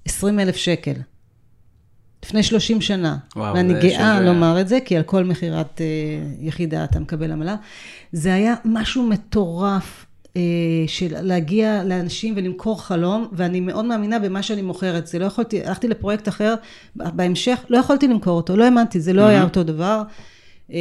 [0.05, 0.93] 20 אלף שקל.
[2.25, 3.17] לפני 30 שנה.
[3.35, 4.21] וואו, ואני גאה שווה.
[4.21, 5.85] לומר את זה, כי על כל מכירת אה,
[6.39, 7.55] יחידה אתה מקבל עמלה.
[8.11, 10.05] זה היה משהו מטורף.
[10.37, 10.41] אה,
[10.87, 15.07] של להגיע לאנשים ולמכור חלום, ואני מאוד מאמינה במה שאני מוכרת.
[15.07, 16.55] זה לא יכולתי, הלכתי לפרויקט אחר
[16.95, 20.01] בהמשך, לא יכולתי למכור אותו, לא האמנתי, זה לא היה אותו דבר.
[20.73, 20.77] אה,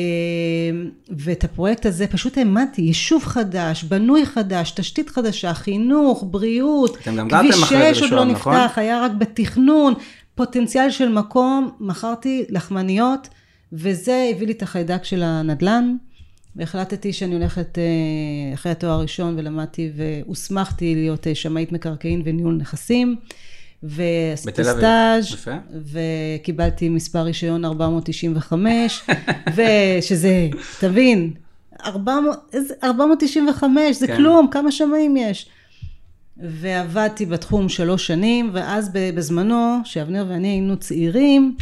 [1.11, 7.95] ואת הפרויקט הזה פשוט האמנתי, יישוב חדש, בנוי חדש, תשתית חדשה, חינוך, בריאות, כביש אחרי
[7.95, 8.55] זה 6 עוד לא נכון?
[8.55, 9.95] נפתח, היה רק בתכנון,
[10.35, 13.29] פוטנציאל של מקום, מכרתי לחמניות,
[13.73, 15.97] וזה הביא לי את החיידק של הנדל"ן,
[16.57, 17.85] והחלטתי שאני הולכת אה,
[18.55, 23.17] אחרי התואר הראשון ולמדתי והוסמכתי להיות אה, שמאית מקרקעין וניהול נכסים.
[23.83, 24.65] ועשיתי.
[24.65, 25.47] סטאז'.
[25.93, 29.03] וקיבלתי מספר רישיון 495,
[29.57, 30.49] ושזה,
[30.81, 31.31] תבין,
[31.85, 34.17] 400, איזה- 495 זה כן.
[34.17, 35.47] כלום, כמה שמאים יש.
[36.37, 41.57] ועבדתי בתחום שלוש שנים, ואז בזמנו, שאבנר ואני היינו צעירים,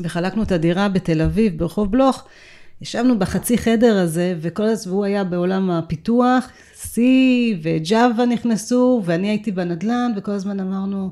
[0.00, 2.24] וחלקנו את הדירה בתל אביב, ברחוב בלוך,
[2.80, 6.48] ישבנו בחצי חדר הזה, וכל הזמן הוא היה בעולם הפיתוח,
[6.82, 6.98] C
[7.62, 11.10] וג'אווה נכנסו, ואני הייתי בנדל"ן, וכל הזמן אמרנו,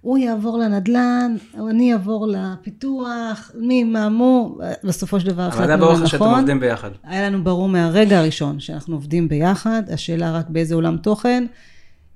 [0.00, 1.36] הוא יעבור לנדל"ן,
[1.70, 6.24] אני אעבור לפיתוח, מי, מה, מו, בסופו של דבר אבל זה החלטנו ברור לך שאתם
[6.24, 6.38] לנכון.
[6.38, 6.90] עובדים ביחד.
[7.04, 11.44] היה לנו ברור מהרגע הראשון שאנחנו עובדים ביחד, השאלה רק באיזה עולם תוכן.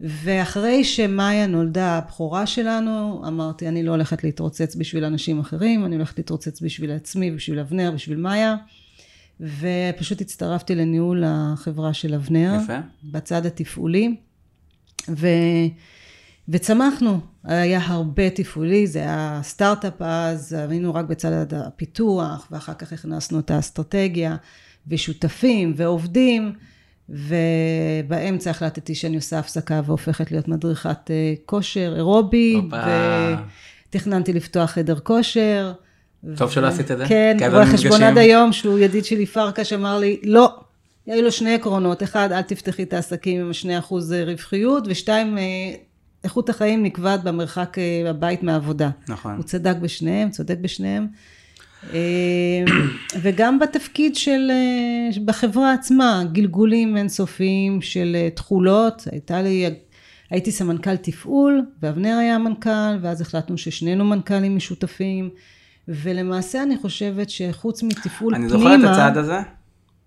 [0.00, 6.18] ואחרי שמאיה נולדה הבכורה שלנו, אמרתי, אני לא הולכת להתרוצץ בשביל אנשים אחרים, אני הולכת
[6.18, 8.56] להתרוצץ בשביל עצמי, בשביל אבנר, בשביל מאיה.
[9.40, 12.78] ופשוט הצטרפתי לניהול החברה של אבנר, יפה.
[13.04, 14.16] בצד התפעולי.
[15.08, 15.26] ו...
[16.48, 23.38] וצמחנו, היה הרבה תפעולי, זה היה סטארט-אפ אז, היינו רק בצד הפיתוח, ואחר כך הכנסנו
[23.38, 24.36] את האסטרטגיה,
[24.88, 26.52] ושותפים, ועובדים,
[27.10, 32.60] ובאמצע החלטתי שאני עושה הפסקה והופכת להיות מדריכת אה, כושר אירובי.
[33.88, 35.72] ותכננתי לפתוח חדר כושר.
[36.36, 38.02] טוב שלא עשית את זה, כן, רואה חשבון.
[38.02, 40.60] עד היום, שהוא ידיד שלי פרקש, אמר לי, לא.
[41.06, 45.42] היו לו שני עקרונות, אחד, אל תפתחי את העסקים עם שני אחוז רווחיות, ושתיים, אה,
[46.24, 48.90] איכות החיים נקבעת במרחק אה, הבית מהעבודה.
[49.08, 49.36] נכון.
[49.36, 51.06] הוא צדק בשניהם, צודק בשניהם.
[51.92, 52.64] אה,
[53.22, 59.66] וגם בתפקיד של, אה, בחברה עצמה, גלגולים אינסופיים של אה, תכולות, הייתה לי,
[60.30, 65.30] הייתי סמנכ"ל תפעול, ואבנר היה המנכ"ל, ואז החלטנו ששנינו מנכ"לים משותפים,
[65.88, 69.38] ולמעשה אני חושבת שחוץ מתפעול אני פנימה, זוכר את הצעד הזה,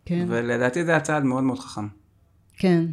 [0.06, 0.26] כן.
[0.28, 1.88] ולדעתי זה הצעד מאוד מאוד חכם.
[2.58, 2.86] כן.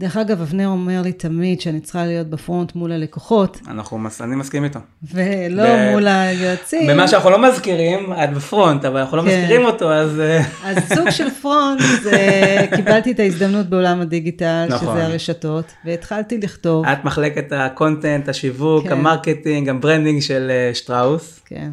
[0.00, 4.36] דרך אגב, אבנר אומר לי תמיד שאני צריכה להיות בפרונט מול הלקוחות, אנחנו, מס- אני
[4.36, 4.78] מסכים איתו.
[5.14, 6.86] ולא ב- מול היועצים.
[6.90, 9.28] במה שאנחנו לא מזכירים, את בפרונט, אבל אנחנו לא כן.
[9.28, 10.20] מזכירים אותו, אז...
[10.20, 12.16] אה, אז סוג של פרונט, זה,
[12.76, 14.88] קיבלתי את ההזדמנות בעולם הדיגיטל, נכון.
[14.96, 16.86] שזה הרשתות, והתחלתי לכתוב.
[16.86, 18.92] את מחלקת ה content, השיווק, כן.
[18.92, 21.40] ה marketing, ה branding של אה, שטראוס.
[21.46, 21.70] כן.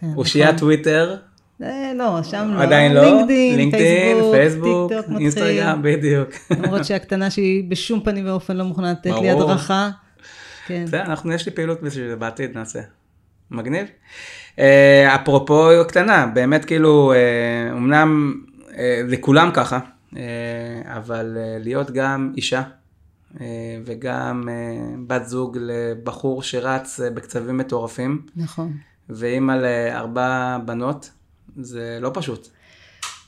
[0.00, 0.58] כן, אושיית נכון.
[0.58, 1.16] טוויטר,
[1.60, 2.62] לא, שם לא.
[2.62, 3.00] עדיין לא.
[3.00, 5.22] לינקדאין, לינקדאין, פייסבוק, טיק טוק מתחיל.
[5.22, 6.28] אינסטגרם, בדיוק.
[6.50, 9.30] למרות שהקטנה שלי בשום פנים ואופן לא מוכנה לתת לי.
[9.30, 9.90] הדרכה.
[10.66, 10.84] כן.
[10.86, 12.80] בסדר, אנחנו, יש לי פעילות בשביל זה בעתיד, נעשה.
[13.50, 13.86] מגניב.
[14.58, 18.34] אה, אפרופו קטנה, באמת כאילו, אה, אמנם
[18.78, 19.78] אה, לכולם ככה,
[20.16, 20.22] אה,
[20.96, 22.62] אבל אה, להיות גם אישה
[23.40, 23.46] אה,
[23.84, 24.54] וגם אה,
[25.06, 28.72] בת זוג לבחור שרץ אה, בקצבים מטורפים, נכון.
[29.08, 31.10] ואימא לארבע בנות,
[31.56, 32.48] זה לא פשוט.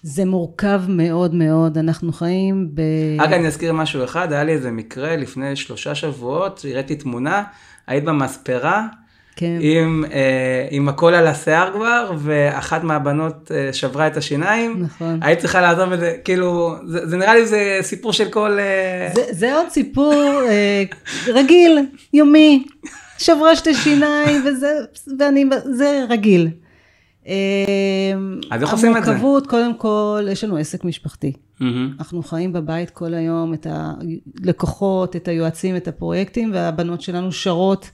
[0.02, 2.80] זה מורכב מאוד מאוד, אנחנו חיים ב...
[3.18, 7.42] רק אני אזכיר משהו אחד, היה לי איזה מקרה לפני שלושה שבועות, הראיתי תמונה,
[7.86, 8.86] היית במספרה,
[9.36, 9.58] כן.
[9.60, 14.82] עם, אה, עם הכל על השיער כבר, ואחת מהבנות אה, שברה את השיניים.
[14.82, 15.20] נכון.
[15.22, 18.58] היית צריכה לעזוב את זה, כאילו, זה, זה נראה לי זה סיפור של כל...
[18.58, 20.82] אה, זה, זה עוד סיפור אה,
[21.26, 21.78] רגיל,
[22.12, 22.64] יומי,
[23.18, 24.72] שברה שתי שיניים, וזה,
[25.18, 26.48] ואני, זה רגיל.
[27.28, 27.34] אה,
[28.50, 29.10] אז איך עושים את זה?
[29.10, 31.32] המורכבות, קודם כל, יש לנו עסק משפחתי.
[31.60, 31.94] מהמם.
[31.98, 37.90] אנחנו חיים בבית כל היום, את הלקוחות, את היועצים, את הפרויקטים, והבנות שלנו שרות.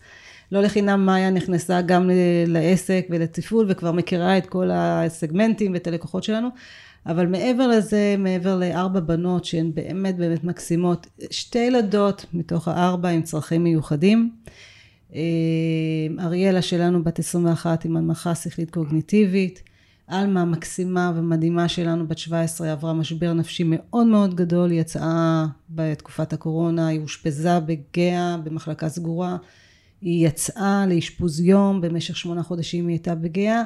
[0.53, 2.11] לא לחינם מאיה נכנסה גם
[2.47, 6.49] לעסק ולתפעול, וכבר מכירה את כל הסגמנטים ואת הלקוחות שלנו.
[7.07, 13.23] אבל מעבר לזה, מעבר לארבע בנות שהן באמת באמת מקסימות, שתי ילדות מתוך הארבע עם
[13.23, 14.31] צרכים מיוחדים.
[15.15, 15.21] אה,
[16.25, 19.63] אריאלה שלנו בת 21 עם הנמכה שכלית קוגניטיבית.
[20.07, 26.33] עלמה המקסימה ומדהימה שלנו, בת 17, עברה משבר נפשי מאוד מאוד גדול, היא יצאה בתקופת
[26.33, 29.37] הקורונה, היא אושפזה בגאה, במחלקה סגורה.
[30.01, 33.63] היא יצאה לאשפוז יום, במשך שמונה חודשים היא הייתה בגאה,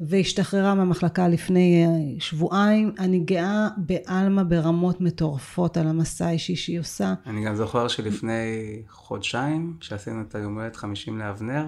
[0.00, 2.92] והשתחררה מהמחלקה לפני אה, שבועיים.
[2.98, 7.14] אני גאה בעלמה ברמות מטורפות על המסע האישי שהיא עושה.
[7.26, 11.66] אני גם זוכר שלפני חודשיים, שעשינו את היום הולדת 50 לאבנר,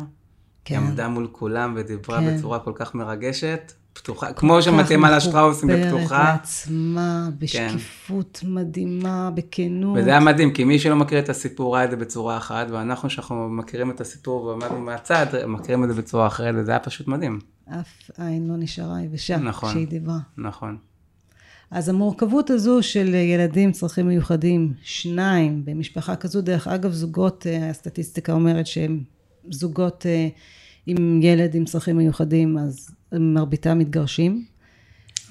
[0.64, 0.74] כן.
[0.74, 2.36] היא עמדה מול כולם ודיברה כן.
[2.36, 6.24] בצורה כל כך מרגשת, פתוחה, כמו שמתאימה לשטראוסים בפתוחה.
[6.32, 9.98] לעצמה, בשקיפות מדהימה, בכנות.
[9.98, 13.10] וזה היה מדהים, כי מי שלא מכיר את הסיפור ראה את זה בצורה אחת, ואנחנו
[13.10, 17.38] שאנחנו מכירים את הסיפור ועמדנו מהצד, מכירים את זה בצורה אחרת, וזה היה פשוט מדהים.
[17.81, 19.70] אף עין לא נשארה יבשה נכון.
[19.70, 20.18] כשהיא דיברה.
[20.37, 20.76] נכון.
[21.70, 28.33] אז המורכבות הזו של ילדים צרכים מיוחדים, שניים במשפחה כזו, דרך אגב זוגות, אה, הסטטיסטיקה
[28.33, 29.00] אומרת שהם
[29.50, 30.28] זוגות אה,
[30.87, 34.44] עם ילד עם צרכים מיוחדים, אז מרביתם מתגרשים.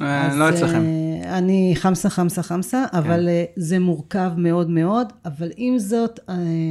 [0.02, 0.82] אה, אז, לא אצלכם.
[1.24, 6.20] אני חמסה, חמסה, חמסה, אבל אה, זה מורכב מאוד מאוד, אבל עם זאת,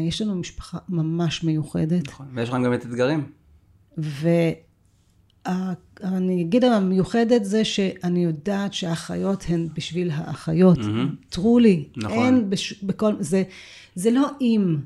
[0.08, 2.26] יש לנו משפחה ממש מיוחדת, נכון.
[2.34, 3.26] ויש לכם גם את אתגרים.
[6.02, 10.78] ואני אגיד המיוחדת זה שאני יודעת שהאחיות הן בשביל האחיות,
[11.28, 12.18] טרולי, נכון.
[12.18, 13.42] אין בש, בכל, זה,
[13.94, 14.76] זה לא אם,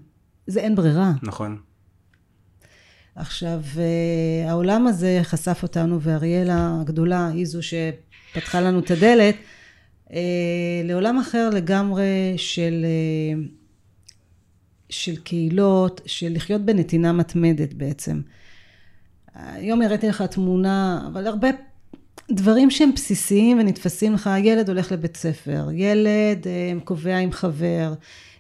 [0.47, 1.13] זה אין ברירה.
[1.23, 1.59] נכון.
[3.15, 9.35] עכשיו, אה, העולם הזה חשף אותנו, ואריאלה הגדולה היא זו שפתחה לנו את הדלת,
[10.13, 10.21] אה,
[10.85, 13.41] לעולם אחר לגמרי של, אה,
[14.89, 18.21] של קהילות, של לחיות בנתינה מתמדת בעצם.
[19.35, 21.49] היום הראיתי לך תמונה, אבל הרבה
[22.31, 27.95] דברים שהם בסיסיים ונתפסים לך, ילד הולך לבית ספר, ילד אה, קובע עם חבר,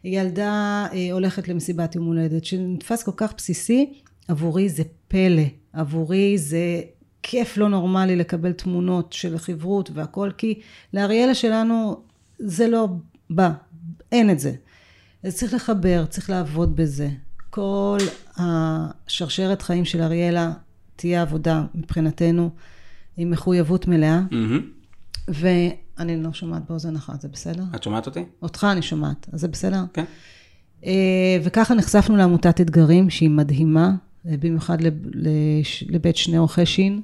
[0.04, 3.92] ילדה אה, הולכת למסיבת יום הולדת, שנתפס כל כך בסיסי,
[4.28, 6.80] עבורי זה פלא, עבורי זה
[7.22, 10.60] כיף לא נורמלי לקבל תמונות של חברות והכל, כי
[10.94, 12.00] לאריאלה שלנו
[12.38, 12.88] זה לא
[13.30, 13.50] בא,
[14.12, 14.52] אין את זה.
[15.22, 17.08] אז צריך לחבר, צריך לעבוד בזה.
[17.50, 17.98] כל
[18.36, 20.52] השרשרת חיים של אריאלה
[21.00, 22.50] תהיה עבודה מבחינתנו,
[23.16, 24.60] עם מחויבות מלאה, מהמם.
[25.28, 27.62] ואני לא שומעת באוזן אחת, זה בסדר?
[27.74, 28.24] את שומעת אותי?
[28.42, 29.84] אותך אני שומעת, אז זה בסדר?
[29.92, 30.04] כן.
[30.86, 33.94] אה, וככה נחשפנו לעמותת אתגרים, שהיא מדהימה,
[34.26, 34.78] אה, במיוחד
[35.88, 37.00] לבית שני עורכי שין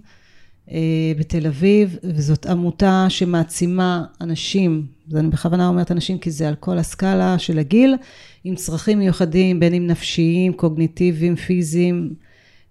[0.70, 6.78] אה, בתל אביב, וזאת עמותה שמעצימה אנשים, ואני בכוונה אומרת אנשים כי זה על כל
[6.78, 7.96] הסקאלה של הגיל,
[8.44, 12.14] עם צרכים מיוחדים, בין אם נפשיים, קוגניטיביים, פיזיים,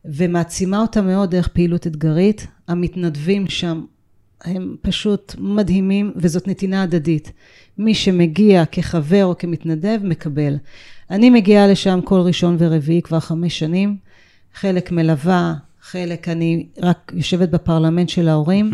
[0.07, 2.47] ומעצימה אותם מאוד דרך פעילות אתגרית.
[2.67, 3.81] המתנדבים שם
[4.43, 7.31] הם פשוט מדהימים, וזאת נתינה הדדית.
[7.77, 10.55] מי שמגיע כחבר או כמתנדב, מקבל.
[11.11, 13.97] אני מגיעה לשם כל ראשון ורביעי כבר חמש שנים,
[14.53, 18.71] חלק מלווה, חלק אני רק יושבת בפרלמנט של ההורים,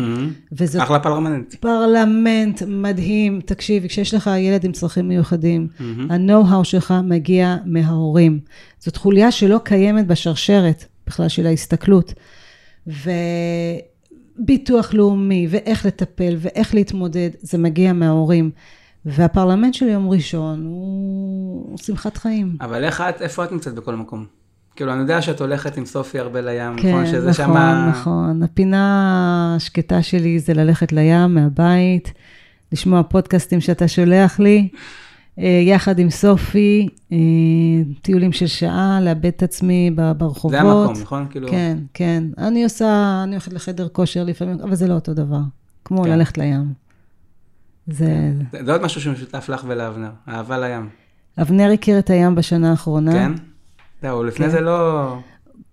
[0.52, 1.54] וזה אחלה פרלמנט.
[1.54, 3.40] פרלמנט מדהים.
[3.44, 5.68] תקשיב, כשיש לך ילד עם צרכים מיוחדים,
[6.10, 8.40] ה-know-how שלך מגיע מההורים.
[8.78, 12.14] זאת חוליה שלא קיימת בשרשרת בכלל של ההסתכלות.
[14.38, 18.50] וביטוח לאומי, ואיך לטפל, ואיך להתמודד, זה מגיע מההורים.
[19.04, 22.56] והפרלמנט של יום ראשון הוא שמחת חיים.
[22.60, 24.26] אבל איך את, איפה את נמצאת בכל מקום?
[24.76, 27.06] כאילו, אני יודע שאת הולכת עם סופי הרבה לים, כן, נכון?
[27.06, 27.88] שזה נכון, שמה...
[27.90, 28.42] נכון.
[28.42, 32.12] הפינה השקטה שלי זה ללכת לים מהבית,
[32.72, 34.68] לשמוע פודקאסטים שאתה שולח לי,
[35.38, 37.16] יחד עם סופי, אה,
[38.02, 40.50] טיולים של שעה, לאבד את עצמי ברחובות.
[40.50, 41.26] זה המקום, נכון?
[41.30, 41.48] כאילו...
[41.48, 42.24] כן, כן.
[42.38, 45.40] אני עושה, אני הולכת לחדר כושר לפעמים, אבל זה לא אותו דבר,
[45.84, 46.10] כמו כן.
[46.10, 46.72] ללכת לים.
[47.86, 48.32] זה...
[48.52, 50.88] זה זה עוד משהו שמשותף לך ולאבנר, אהבה לים.
[51.40, 53.12] אבנר הכיר את הים בשנה האחרונה.
[53.12, 53.32] כן?
[54.02, 54.52] זהו, לפני כן.
[54.52, 55.16] זה לא...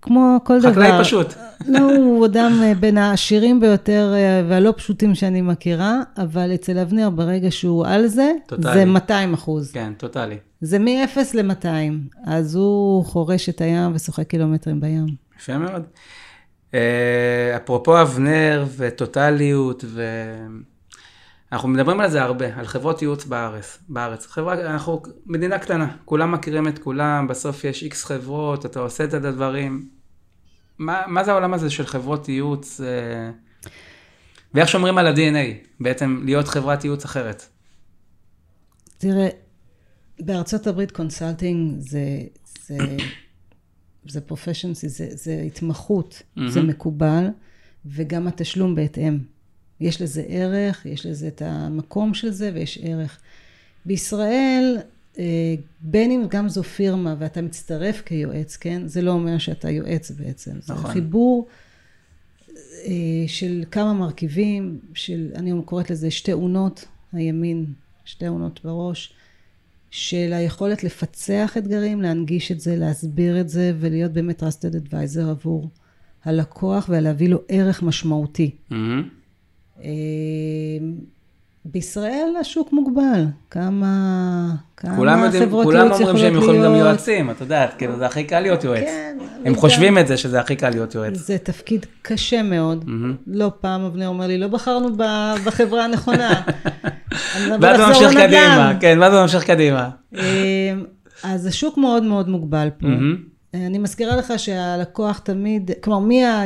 [0.09, 0.71] כמו כל דבר.
[0.71, 1.33] חקלאי פשוט.
[1.73, 7.09] לא, הוא אדם אה, בין העשירים ביותר אה, והלא פשוטים שאני מכירה, אבל אצל אבנר,
[7.09, 8.73] ברגע שהוא על זה, טוטאלי.
[8.73, 9.71] זה 200 אחוז.
[9.71, 10.37] כן, טוטאלי.
[10.61, 11.67] זה מ-0 ל-200.
[12.25, 15.05] אז הוא חורש את הים ושוחק קילומטרים בים.
[15.39, 15.83] יפה מאוד.
[16.73, 20.03] אה, אפרופו אבנר וטוטליות, ו...
[21.51, 23.79] אנחנו מדברים על זה הרבה, על חברות ייעוץ בארץ.
[23.89, 24.27] בארץ.
[24.27, 29.13] חברה, אנחנו מדינה קטנה, כולם מכירים את כולם, בסוף יש איקס חברות, אתה עושה את
[29.13, 29.98] הדברים.
[30.79, 33.31] מה, מה זה העולם הזה של חברות ייעוץ, אה,
[34.53, 37.45] ואיך שומרים על ה-DNA, בעצם להיות חברת ייעוץ אחרת?
[38.97, 39.27] תראה,
[40.19, 42.19] בארצות הברית consulting זה,
[42.67, 42.77] זה,
[44.13, 47.27] זה profession, זה, זה התמחות, זה מקובל,
[47.85, 49.19] וגם התשלום בהתאם.
[49.79, 53.19] יש לזה ערך, יש לזה את המקום של זה ויש ערך.
[53.85, 54.77] בישראל,
[55.81, 58.87] בין אם גם זו פירמה ואתה מצטרף כיועץ, כן?
[58.87, 60.51] זה לא אומר שאתה יועץ בעצם.
[60.61, 60.91] זה נכון.
[60.91, 61.47] חיבור
[62.85, 67.65] אה, של כמה מרכיבים, של, אני קוראת לזה שתי אונות, הימין,
[68.05, 69.13] שתי אונות בראש,
[69.91, 75.69] של היכולת לפצח אתגרים, להנגיש את זה, להסביר את זה, ולהיות באמת trusted advisor עבור
[76.23, 78.55] הלקוח, ולהביא לו ערך משמעותי.
[78.69, 79.09] מהמם.
[81.71, 86.71] בישראל השוק מוגבל, כמה, כמה כולם יודעים, חברות כולם ייעוץ אומרים שהם יכולות יכולים גם
[86.71, 86.85] להיות.
[86.87, 88.83] יועצים, את יודעת, כאילו זה הכי קל להיות יועץ.
[88.83, 91.17] כן, הם חושבים את זה שזה הכי קל להיות יועץ.
[91.17, 92.85] זה תפקיד קשה מאוד.
[93.27, 96.41] לא פעם אבנר אומר לי, לא בחרנו ב- בחברה הנכונה.
[97.61, 98.27] ואז הוא ממשיך לנדל"ן.
[98.27, 99.89] קדימה, כן, ואז הוא ממשיך קדימה.
[100.17, 100.73] אה,
[101.23, 102.87] אז השוק מאוד מאוד מוגבל פה.
[103.55, 106.43] אה, אני מזכירה לך שהלקוח תמיד, כלומר, מי ה...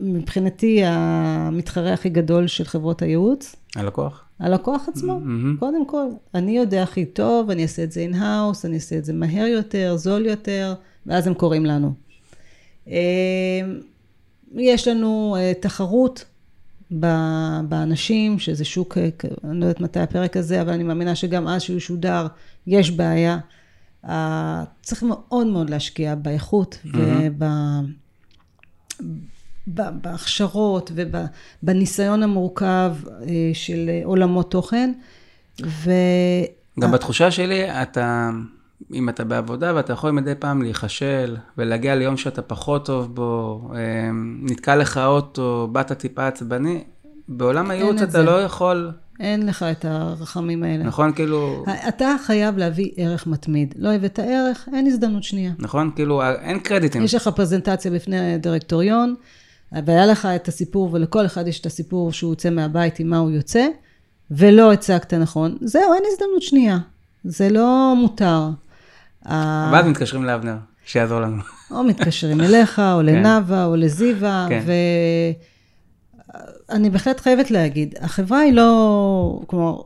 [0.00, 3.56] מבחינתי המתחרה הכי גדול של חברות הייעוץ?
[3.76, 4.21] הלקוח.
[4.38, 5.56] הלקוח עצמו, מהמם.
[5.58, 6.06] קודם כל.
[6.34, 9.96] אני יודע הכי טוב, אני אעשה את זה in-house, אני אעשה את זה מהר יותר,
[9.96, 10.74] זול יותר,
[11.06, 11.92] ואז הם קוראים לנו.
[12.88, 13.60] אה,
[14.54, 16.24] יש לנו אה, תחרות
[17.68, 19.08] באנשים, שזה שוק, אה,
[19.44, 22.26] אני לא יודעת מתי הפרק הזה, אבל אני מאמינה שגם אז שהוא שודר,
[22.66, 23.38] יש בעיה.
[24.82, 27.44] צריך מאוד מאוד להשקיע באיכות וב...
[29.66, 34.92] בהכשרות ובניסיון המורכב אה, של אה, עולמות תוכן.
[35.64, 35.90] ו...
[36.80, 38.30] גם בתחושה שלי, אתה,
[38.94, 44.10] אם אתה בעבודה ואתה יכול מדי פעם להיכשל ולהגיע ליום שאתה פחות טוב בו, אה,
[44.42, 46.84] נתקע לך אוטו, באת טיפה עצבני,
[47.28, 48.22] בעולם הייעוץ את אתה זה.
[48.22, 50.84] לא יכול, אין לך את הרחמים האלה.
[50.84, 51.12] נכון?
[51.12, 53.74] כאילו, אתה חייב להביא ערך מתמיד.
[53.78, 55.52] לא הבאת ערך, אין הזדמנות שנייה.
[55.58, 55.90] נכון?
[55.94, 57.02] כאילו, אין קרדיטים.
[57.02, 59.14] יש לך פרזנטציה בפני הדירקטוריון,
[59.86, 63.30] והיה לך את הסיפור, ולכל אחד יש את הסיפור שהוא יוצא מהבית עם מה הוא
[63.30, 63.66] יוצא,
[64.30, 65.58] ולא הצגת נכון.
[65.60, 66.78] זהו, אין הזדמנות שנייה.
[67.24, 68.48] זה לא מותר.
[69.26, 71.42] ואז מתקשרים לאבנר, שיעזור לנו.
[71.70, 74.62] או מתקשרים אליך, או לנאווה, או לזיווה, כן.
[76.68, 79.76] ואני בהחלט חייבת להגיד, החברה היא לא, כלומר,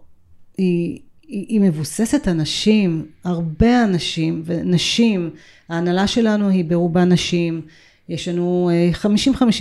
[0.59, 5.31] היא, היא, היא מבוססת אנשים, הרבה אנשים, ונשים,
[5.69, 7.63] ההנהלה שלנו היא ברובה נשים,
[8.09, 9.11] יש לנו אה,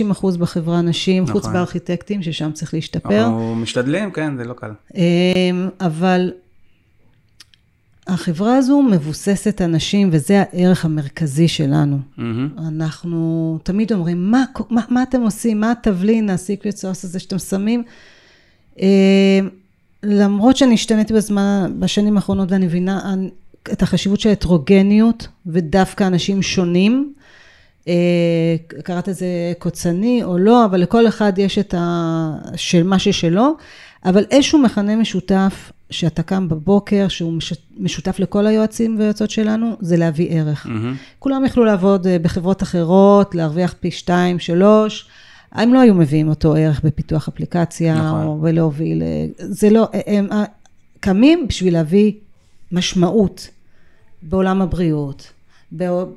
[0.08, 1.52] 50-50 אחוז בחברה נשים, חוץ נכון.
[1.52, 3.24] בארכיטקטים, ששם צריך להשתפר.
[3.24, 4.70] אנחנו משתדלים, כן, זה לא קל.
[4.94, 6.32] אמ, אבל
[8.06, 11.98] החברה הזו מבוססת אנשים, וזה הערך המרכזי שלנו.
[12.16, 12.48] מהמם.
[12.58, 15.60] אנחנו תמיד אומרים, מה, מה, מה אתם עושים?
[15.60, 17.82] מה התבלין, ה-secret sauce הזה שאתם שמים?
[18.80, 19.40] אה,
[20.02, 23.14] למרות שאני השתניתי בזמן, בשנים האחרונות ואני מבינה
[23.72, 27.25] את החשיבות של ההטרוגניות ודווקא אנשים שונים, אה,
[28.84, 29.26] קראת לזה
[29.58, 32.32] קוצני או לא, אבל לכל אחד יש את ה...
[32.56, 33.56] של מה ששלו.
[34.04, 39.96] אבל איזשהו מכנה משותף, שאתה קם בבוקר, שהוא מש- משותף לכל היועצים והיועצות שלנו, זה
[39.96, 40.66] להביא ערך.
[40.66, 40.94] מהמם.
[41.18, 45.08] כולם יכלו לעבוד אה, בחברות אחרות, להרוויח פי שתיים, שלוש.
[45.52, 48.26] הם לא היו מביאים אותו ערך בפיתוח אפליקציה, נכון.
[48.26, 50.44] או ולהוביל, אה, זה לא, הם אה,
[51.00, 52.12] קמים בשביל להביא
[52.72, 53.48] משמעות
[54.22, 55.32] בעולם הבריאות,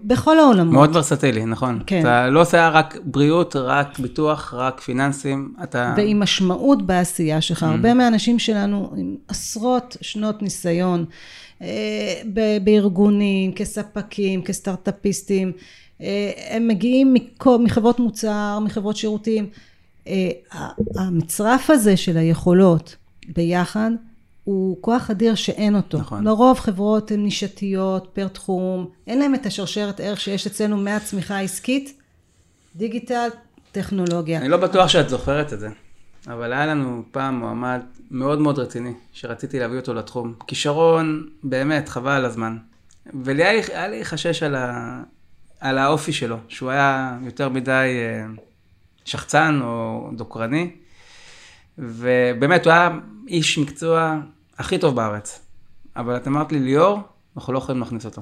[0.03, 0.73] בכל העולמות.
[0.73, 1.79] מאוד ורסטילי, נכון.
[1.85, 1.99] כן.
[1.99, 5.93] אתה לא עושה רק בריאות, רק ביטוח, רק פיננסים, אתה...
[5.97, 7.63] ועם משמעות בעשייה שלך.
[7.63, 11.05] הרבה מהאנשים שלנו עם עשרות שנות ניסיון
[11.61, 12.21] אה,
[12.63, 15.51] בארגונים, כספקים, כסטארט-אפיסטים,
[16.01, 17.13] אה, הם מגיעים
[17.59, 19.49] מחברות מוצר, מחברות שירותים.
[20.07, 20.29] אה,
[20.95, 22.95] המצרף הזה של היכולות
[23.35, 23.91] ביחד,
[24.49, 25.97] הוא כוח אדיר שאין אותו.
[25.97, 26.23] נכון.
[26.23, 32.01] לרוב חברות הן נישתיות, פר תחום, אין להם את השרשרת ערך שיש אצלנו מהצמיחה העסקית,
[32.75, 33.29] דיגיטל,
[33.71, 34.39] טכנולוגיה.
[34.39, 35.69] אני לא בטוח שאת זוכרת את זה,
[36.27, 37.81] אבל היה לנו פעם מועמד
[38.11, 40.33] מאוד מאוד רציני, שרציתי להביא אותו לתחום.
[40.47, 42.57] כישרון, באמת, חבל על הזמן.
[43.23, 45.01] ולי היה, לי- היה לי חשש על, ה,
[45.59, 48.25] על האופי שלו, שהוא היה יותר מדי אה,
[49.05, 50.71] שחצן או דוקרני,
[51.77, 52.89] ובאמת, הוא היה
[53.27, 54.19] איש מקצוע
[54.59, 55.39] הכי טוב בארץ.
[55.95, 56.99] אבל את אמרת לי, ליאור,
[57.37, 58.21] אנחנו לא יכולים להכניס אותו.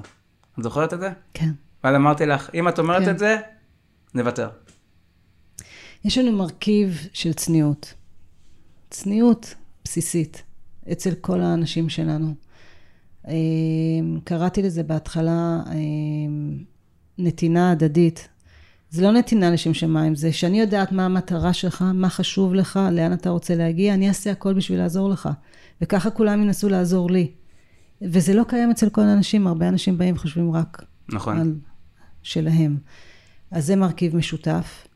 [0.58, 1.10] את זוכרת את זה?
[1.34, 1.50] כן.
[1.84, 3.10] ואז אמרתי לך, אם את אומרת כן.
[3.10, 3.36] את זה,
[4.14, 4.48] נוותר.
[6.04, 7.94] יש לנו מרכיב של צניעות.
[8.90, 10.42] צניעות בסיסית
[10.92, 12.34] אצל כל האנשים שלנו.
[13.28, 13.34] אה,
[14.24, 15.74] קראתי לזה בהתחלה אה,
[17.18, 18.28] נתינה הדדית.
[18.90, 23.12] זה לא נתינה לשם שמיים, זה שאני יודעת מה המטרה שלך, מה חשוב לך, לאן
[23.12, 25.28] אתה רוצה להגיע, אני אעשה הכל בשביל לעזור לך.
[25.82, 27.30] וככה כולם ינסו לעזור לי.
[28.02, 31.40] וזה לא קיים אצל כל האנשים, הרבה אנשים באים וחושבים רק נכון.
[31.40, 31.54] על
[32.22, 32.76] שלהם.
[33.50, 34.86] אז זה מרכיב משותף.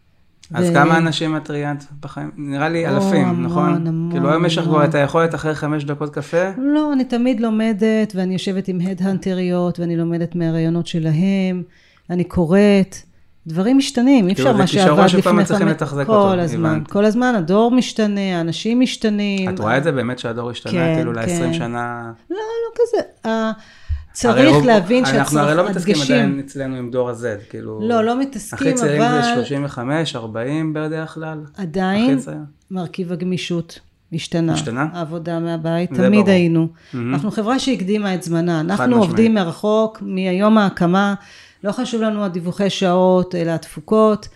[0.54, 2.30] אז ו- כמה אנשים את ראיינת בחיים?
[2.36, 3.86] נראה לי אלפים, המון, נכון?
[3.86, 4.64] המון, כאילו היום יש לך.
[4.64, 6.50] כבר את היכולת אחרי חמש דקות קפה?
[6.58, 11.62] לא, אני תמיד לומדת, ואני יושבת עם הדהנטריות, ואני לומדת מהרעיונות שלהם,
[12.10, 12.96] אני קוראת.
[13.46, 15.76] דברים משתנים, אי כאילו, אפשר זה מה כישרון שעבד שכל הזמן לפני צריכים חמש...
[15.76, 16.90] לתחזק כל אותו, הזמן, הבנתי.
[16.92, 19.48] כל הזמן, הדור משתנה, האנשים משתנים.
[19.54, 21.20] את רואה את זה באמת שהדור השתנה, כן, כאילו כן.
[21.20, 22.12] ל-20 שנה?
[22.30, 22.42] לא, לא
[22.74, 23.30] כזה.
[23.30, 23.50] ה-
[24.24, 25.94] הרי צריך רוב- להבין אנחנו הרי לא מתעסקים.
[26.02, 27.80] עדיין אצלנו עם דור ה-Z, כאילו...
[27.88, 31.38] לא, לא מתעסקים, הכי צעירים זה אבל 35, 40 בדרך כלל.
[31.58, 32.18] עדיין.
[32.70, 33.80] מרכיב הגמישות
[34.12, 34.52] השתנה.
[34.52, 34.86] השתנה?
[34.92, 36.30] העבודה מהבית, זה תמיד ברור.
[36.30, 36.68] היינו.
[36.92, 37.14] מהמם.
[37.14, 38.60] אנחנו חברה שהקדימה את זמנה.
[38.60, 39.02] אנחנו משמעית.
[39.08, 41.14] עובדים מרחוק מיום ההקמה,
[41.64, 44.28] לא חשוב לנו הדיווחי שעות, אלא התפוקות.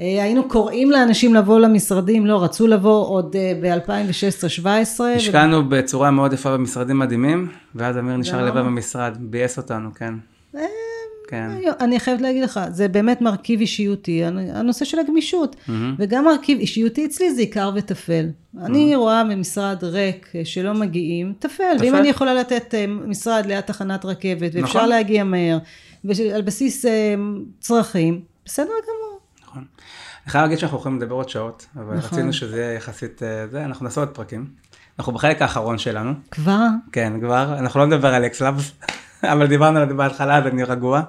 [0.00, 5.02] אה, היינו קוראים לאנשים לבוא למשרדים, לא רצו לבוא עוד אה, ב-2016-2017.
[5.16, 8.48] השקענו בצורה מאוד יפה במשרדים מדהימים, ואז אמיר נשאר לא.
[8.48, 10.14] לבד במשרד, ביאס אותנו, כן.
[11.30, 11.50] כן.
[11.80, 15.56] אני חייבת להגיד לך, זה באמת מרכיב אישיותי, הנושא של הגמישות.
[15.98, 18.26] וגם מרכיב אישיותי אצלי זה עיקר וטפל.
[18.58, 21.76] אני רואה ממשרד ריק אה, שלא מגיעים, טפל.
[21.80, 21.94] ואם.
[21.94, 24.88] אני יכולה לתת אה, משרד ליד תחנת רכבת, ואפשר נכון.
[24.88, 25.58] להגיע מהר,
[26.04, 27.14] ועל בסיס אה,
[27.60, 29.20] צרכים, בסדר גמור.
[29.42, 29.64] נכון.
[30.24, 32.18] אני חייב להגיד שאנחנו יכולים לדבר עוד שעות, אבל נכון.
[32.18, 34.46] רצינו שזה יהיה יחסית אה, זה, אנחנו נעשה עוד פרקים.
[34.98, 36.66] אנחנו בחלק האחרון שלנו, כבר?
[36.92, 38.72] כן, כבר, אנחנו לא נדבר על אקסלאוס,
[39.32, 41.02] אבל דיברנו על זה בהתחלה, אז אני רגוע.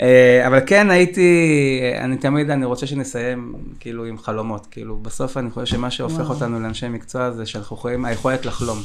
[0.00, 5.50] אה, אבל כן, הייתי, אני תמיד, אני רוצה שנסיים כאילו עם חלומות, כאילו בסוף אני
[5.50, 6.30] חושב שמה שהופך וואו.
[6.32, 8.78] אותנו לאנשי מקצוע זה שאנחנו יכולים, היכולת לחלום.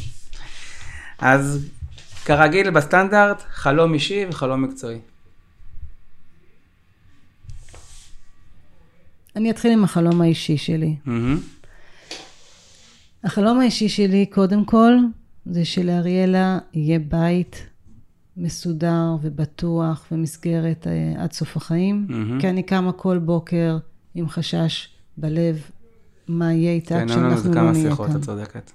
[1.19, 1.67] אז
[2.25, 4.99] כרגיל בסטנדרט, חלום אישי וחלום מקצועי.
[9.35, 10.95] אני אתחיל עם החלום האישי שלי.
[11.05, 11.39] מהמם.
[13.23, 14.93] החלום האישי שלי, קודם כל,
[15.45, 17.65] זה שלאריאלה יהיה בית
[18.37, 22.05] מסודר ובטוח ומסגרת אה, עד סוף החיים.
[22.09, 22.41] מהמם.
[22.41, 23.77] כי אני קמה כל בוקר
[24.15, 24.87] עם חשש
[25.17, 25.61] בלב,
[26.27, 28.15] מה יהיה איתה כן, היו לנו על זה כשאנחנו לא כמה נהיה שיחות, כאן.
[28.15, 28.71] את צודקת.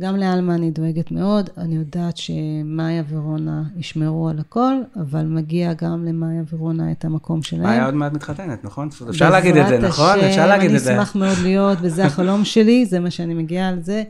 [0.00, 6.04] גם לאלמה אני דואגת מאוד, אני יודעת שמאיה ורונה ישמרו על הכל, אבל מגיע גם
[6.04, 7.62] למאיה ורונה את המקום שלהם.
[7.62, 8.88] מאיה עוד מעט מתחתנת, נכון?
[9.10, 10.18] אפשר להגיד את זה, נכון?
[10.20, 10.90] אפשר להגיד את זה.
[10.92, 14.02] אני אשמח מאוד להיות, וזה החלום שלי, זה מה שאני מגיעה על זה,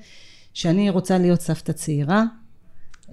[0.54, 2.24] שאני רוצה להיות סבתא צעירה.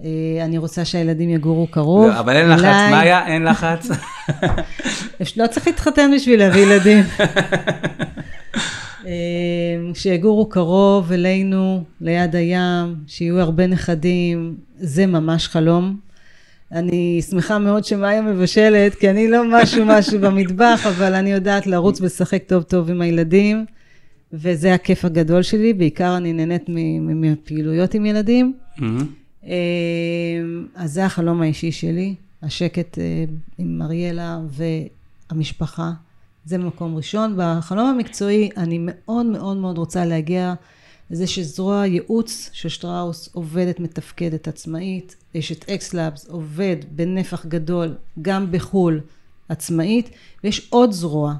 [0.04, 0.08] אה,
[0.44, 2.08] אני רוצה שהילדים יגורו קרוב.
[2.08, 3.88] לא, אבל אין לחץ, אולי- מאיה, אין לחץ.
[5.36, 7.04] לא צריך להתחתן בשביל להביא ילדים.
[9.06, 9.12] אה,
[9.94, 15.96] שיגורו קרוב אלינו, ליד הים, שיהיו הרבה נכדים, זה ממש חלום.
[16.72, 22.00] אני שמחה מאוד שמאיה מבשלת, כי אני לא משהו משהו במטבח, אבל אני יודעת לרוץ
[22.00, 23.64] ולשחק טוב טוב עם הילדים,
[24.32, 26.74] וזה הכיף הגדול שלי, בעיקר אני נהנית מ-
[27.06, 28.54] מ- מהפעילויות עם ילדים.
[28.78, 29.06] מהמם.
[29.46, 29.52] אה,
[30.74, 33.24] אז זה החלום האישי שלי, השקט אה,
[33.58, 34.38] עם אריאלה
[35.30, 35.90] והמשפחה,
[36.46, 37.34] זה מקום ראשון.
[37.36, 40.54] בחלום המקצועי, אני מאוד מאוד מאוד רוצה להגיע
[41.10, 45.16] זה שזרוע ייעוץ של שטראוס עובדת, מתפקדת, עצמאית.
[45.34, 49.00] יש את אקסלאוס, עובד בנפח גדול, גם בחו"ל,
[49.48, 50.10] עצמאית.
[50.44, 51.34] ויש עוד זרוע,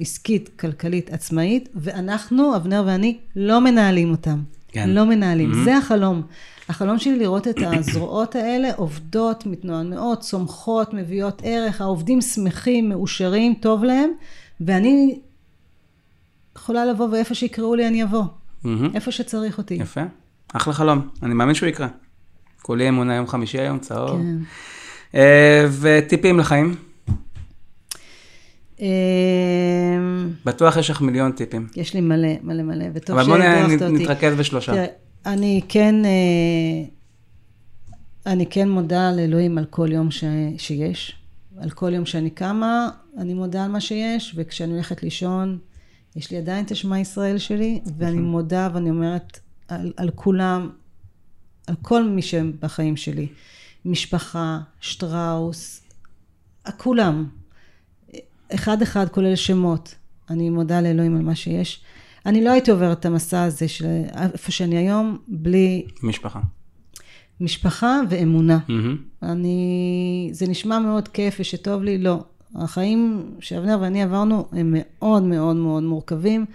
[0.00, 4.42] עסקית, כלכלית, עצמאית, ואנחנו, אבנר ואני, לא מנהלים אותם.
[4.68, 4.90] כן.
[4.90, 5.52] לא מנהלים.
[5.52, 5.64] Mm-hmm.
[5.64, 6.22] זה החלום.
[6.68, 13.84] החלום שלי לראות את הזרועות האלה עובדות, מתנוענעות, צומחות, מביאות ערך, העובדים שמחים, מאושרים, טוב
[13.84, 14.10] להם,
[14.66, 15.20] ואני
[16.56, 18.24] יכולה לבוא ואיפה שיקראו לי אני אבוא.
[18.64, 18.90] מהמם.
[18.94, 19.74] איפה שצריך אותי.
[19.74, 20.00] יפה.
[20.52, 21.08] אחלה חלום.
[21.22, 21.88] אני מאמין שהוא יקרה.
[22.62, 24.20] כולי אמונה יום חמישי היום, צהוב.
[24.20, 24.36] כן.
[25.14, 26.74] אה, וטיפים לחיים?
[28.80, 28.86] אמ,
[30.44, 31.66] בטוח יש לך מיליון טיפים.
[31.76, 33.92] יש לי מלא, מלא, מלא, וטוב אבל שהדרכת אותי.
[33.92, 34.72] נתרכז בשלושה.
[34.72, 34.86] תראה,
[35.26, 36.84] אני כן, אה,
[38.26, 40.24] אני כן מודה לאלוהים על כל יום ש,
[40.58, 41.16] שיש.
[41.60, 42.88] על כל יום שאני קמה,
[43.18, 45.58] אני מודה על מה שיש, וכשאני הולכת לישון,
[46.16, 50.70] יש לי עדיין את השמע ישראל שלי, ואני מודה ואני אומרת על, על כולם,
[51.66, 53.26] על כל מי שהם בחיים שלי.
[53.84, 55.82] משפחה, שטראוס,
[56.76, 57.28] כולם.
[58.54, 59.94] אחד אחד כולל שמות.
[60.30, 61.84] אני מודה לאלוהים על מה שיש.
[62.26, 63.86] אני לא הייתי עוברת את המסע הזה של
[64.32, 66.40] איפה שאני היום, בלי משפחה.
[67.40, 68.58] משפחה ואמונה.
[68.68, 68.96] מהמם.
[69.22, 72.24] אני, זה נשמע מאוד כיף ושטוב לי, לא.
[72.56, 76.46] החיים שאבנר ואני עברנו הם מאוד מאוד מאוד מורכבים,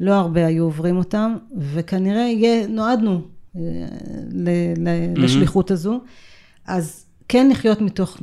[0.00, 3.20] לא הרבה היו עוברים אותם, וכנראה יהיה, נועדנו
[3.56, 3.60] אה,
[4.32, 4.48] ל-
[4.88, 6.00] ל- לשליחות הזו.
[6.66, 8.20] אז כן לחיות מתוך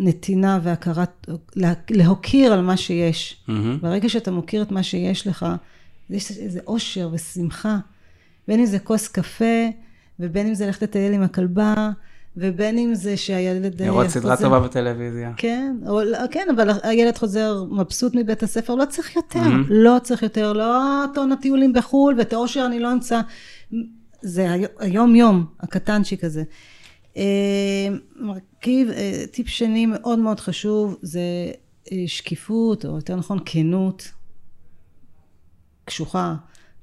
[0.00, 3.44] נתינה והכרת, לה- להוקיר על מה שיש.
[3.48, 3.78] מהמם.
[3.82, 5.46] ברגע שאתה מוקיר את מה שיש לך,
[6.10, 7.78] יש איזה אושר ושמחה.
[8.48, 9.68] בין אם זה כוס קפה,
[10.20, 11.90] ובין אם זה ללכת לטייל עם הכלבה,
[12.36, 15.32] ובין אם זה שהילד אה, לראות סדרה חוזר- טובה בטלוויזיה.
[15.36, 19.66] כן, או, כן, אבל הילד חוזר מבסוט מבית הספר, לא צריך יותר, Mhm.
[19.70, 20.78] לא צריך יותר, לא
[21.14, 23.20] טון הטיולים בחו"ל, ואת האושר אני לא אמצא.
[24.22, 26.42] זה היום- היום-יום, הקטנצ'יק הזה.
[27.16, 27.22] אה,
[28.16, 31.20] מרכיב, אה, טיפ שני מאוד מאוד חשוב, זה
[31.92, 34.10] אה, שקיפות, או יותר נכון כנות,
[35.84, 36.34] קשוחה,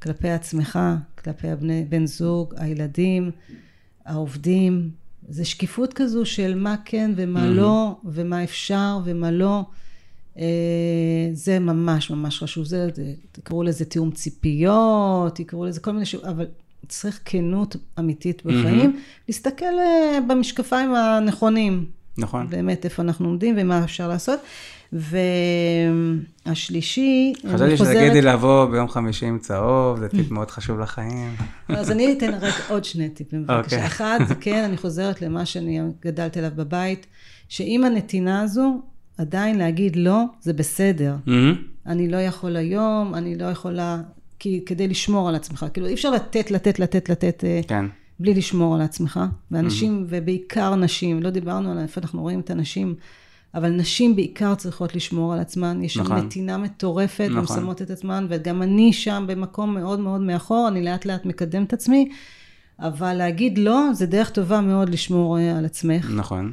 [0.02, 0.80] כלפי עצמך,
[1.24, 3.32] כלפי הבני, בן זוג, הילדים,
[4.06, 4.90] העובדים.
[5.30, 9.64] זה שקיפות כזו של מה כן ומה לא, ומה אפשר ומה לא.
[10.38, 12.66] אה, זה ממש ממש חשוב.
[12.66, 16.16] זה, זה, תקראו לזה תיאום ציפיות, תקראו לזה כל מיני ש...
[16.16, 16.46] אבל
[16.88, 19.00] צריך כנות אמיתית בחיים.
[19.28, 21.86] להסתכל אה, במשקפיים הנכונים.
[22.18, 22.50] נכון.
[22.50, 24.40] באמת, איפה אנחנו עומדים ומה אפשר לעשות.
[26.46, 27.96] והשלישי, חשבתי אני חוזרת...
[27.96, 31.36] שתגידי לבוא ביום חמישי עם צהוב, זה טיפ מאוד חשוב לחיים.
[31.70, 33.76] אז אני אתן רק עוד שני טיפים, בבקשה.
[33.76, 33.88] אוקיי.
[33.88, 37.06] אחד, זה כן, אני חוזרת למה שאני גדלתי עליו בבית,
[37.50, 38.82] שעם הנתינה הזו,
[39.18, 41.16] עדיין להגיד לא, זה בסדר.
[41.26, 41.56] מהמם.
[41.86, 44.02] אני לא יכול היום, אני לא יכולה,
[44.40, 45.66] כי, כדי לשמור על עצמך.
[45.74, 47.86] כאילו, אי אפשר לתת, לתת, לתת, לתת, אה, כן.
[48.20, 49.20] בלי לשמור על עצמך.
[49.52, 52.96] ואנשים, ובעיקר נשים, לא דיברנו על איפה אנחנו רואים את הנשים,
[53.56, 55.84] אבל נשים בעיקר צריכות לשמור על עצמן.
[55.84, 56.18] יש שם נכון.
[56.18, 57.36] נתינה מטורפת, נכון.
[57.36, 61.64] והן שמות את עצמן, וגם אני שם במקום מאוד מאוד מאחור, אני לאט לאט מקדם
[61.64, 62.10] את עצמי,
[62.80, 66.12] אבל להגיד לא, זה דרך טובה מאוד לשמור אה, על עצמך.
[66.16, 66.52] נכון.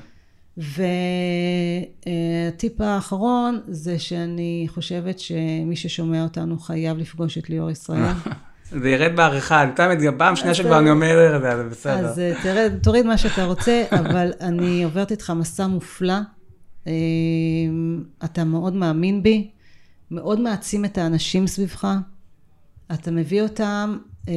[2.06, 8.12] והטיפ האחרון זה שאני חושבת שמי ששומע אותנו חייב לפגוש את ליאור ישראל.
[8.82, 12.08] זה ירד בעריכה, אני תמיד, גם פעם שנייה שכבר אני אומר את זה, זה בסדר.
[12.08, 16.14] אז אה, תוריד מה שאתה רוצה, אבל אני עוברת איתך מסע מופלא.
[16.86, 16.92] אה,
[18.24, 19.50] אתה מאוד מאמין בי,
[20.10, 21.96] מאוד מעצים את האנשים סביבך.
[22.92, 24.34] אתה מביא אותם, אה,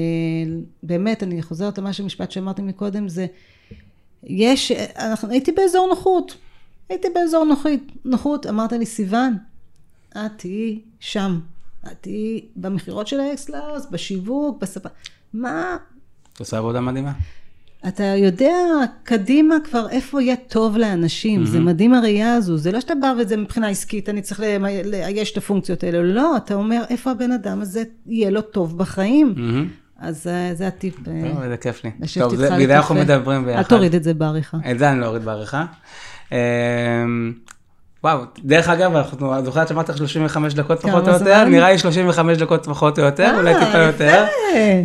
[0.84, 3.26] באמת, אני חוזרת למה שמשפט שאמרתי מקודם, זה,
[4.24, 6.38] יש, אנחנו, הייתי באזור נוחות,
[6.89, 9.38] הייתי באזור נוחות, נוחות, אמרת לי, סיוון,
[10.10, 11.39] את תהיי שם,
[11.86, 14.89] את תהיי במכירות של האקסלאוס, בשיווק, בספר,
[15.34, 15.78] מה,
[16.34, 17.14] את עושה עבודה מדהימה.
[17.88, 18.56] אתה יודע
[19.04, 23.38] קדימה כבר איפה יהיה טוב לאנשים, זה מדהים הראייה הזו, זה לא שאתה בא וזה
[23.38, 24.42] מבחינה עסקית, אני צריך
[24.86, 29.34] לאייש את הפונקציות האלה, לא, אתה אומר איפה הבן אדם הזה יהיה לו טוב בחיים.
[29.38, 29.68] מהמם.
[30.00, 30.96] אז אה, זה הטיפ.
[31.08, 31.92] אה, טוב, זה כיף לי.
[32.20, 32.72] טוב, זה- בגלל.
[32.72, 33.58] אנחנו מדברים ביחד.
[33.60, 34.58] אל תוריד את זה בעריכה.
[34.72, 35.66] את זה אני לא אוריד בעריכה.
[36.32, 36.38] אמ,
[38.04, 41.24] וואו, דרך אגב, אנחנו- את זוכרת שאמרת לך 35 דקות כמה פחות או יותר?
[41.26, 41.52] זמן?
[41.52, 43.78] נראה לי 35 דקות פחות או יותר, אה, אולי טיפה יפה.
[43.78, 44.26] יותר.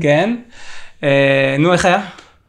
[0.03, 0.37] כן.
[1.05, 2.01] אה, נו, איך היה?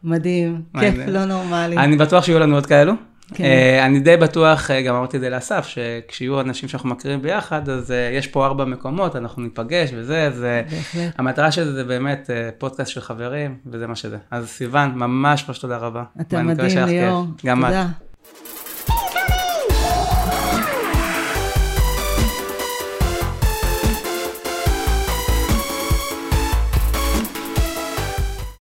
[0.04, 1.06] מדהים, כיף, זה?
[1.06, 1.76] לא נורמלי.
[1.76, 2.92] אני בטוח שיהיו לנו עוד כאלו.
[3.34, 3.44] כן.
[3.44, 7.68] אה, אני די בטוח, אה, גם אמרתי את זה לאסף, שכשיהיו אנשים שאנחנו מכירים ביחד,
[7.68, 10.40] אז אה, יש פה ארבע מקומות, אנחנו ניפגש וזה, אז
[10.70, 11.14] בהחלט.
[11.18, 14.16] המטרה של זה זה באמת פודקאסט של חברים, וזה מה שזה.
[14.30, 16.04] אז סיוון, ממש ממש תודה רבה.
[16.20, 16.78] אתה מדהים.
[16.86, 17.26] ליאור.
[17.46, 17.72] גם את.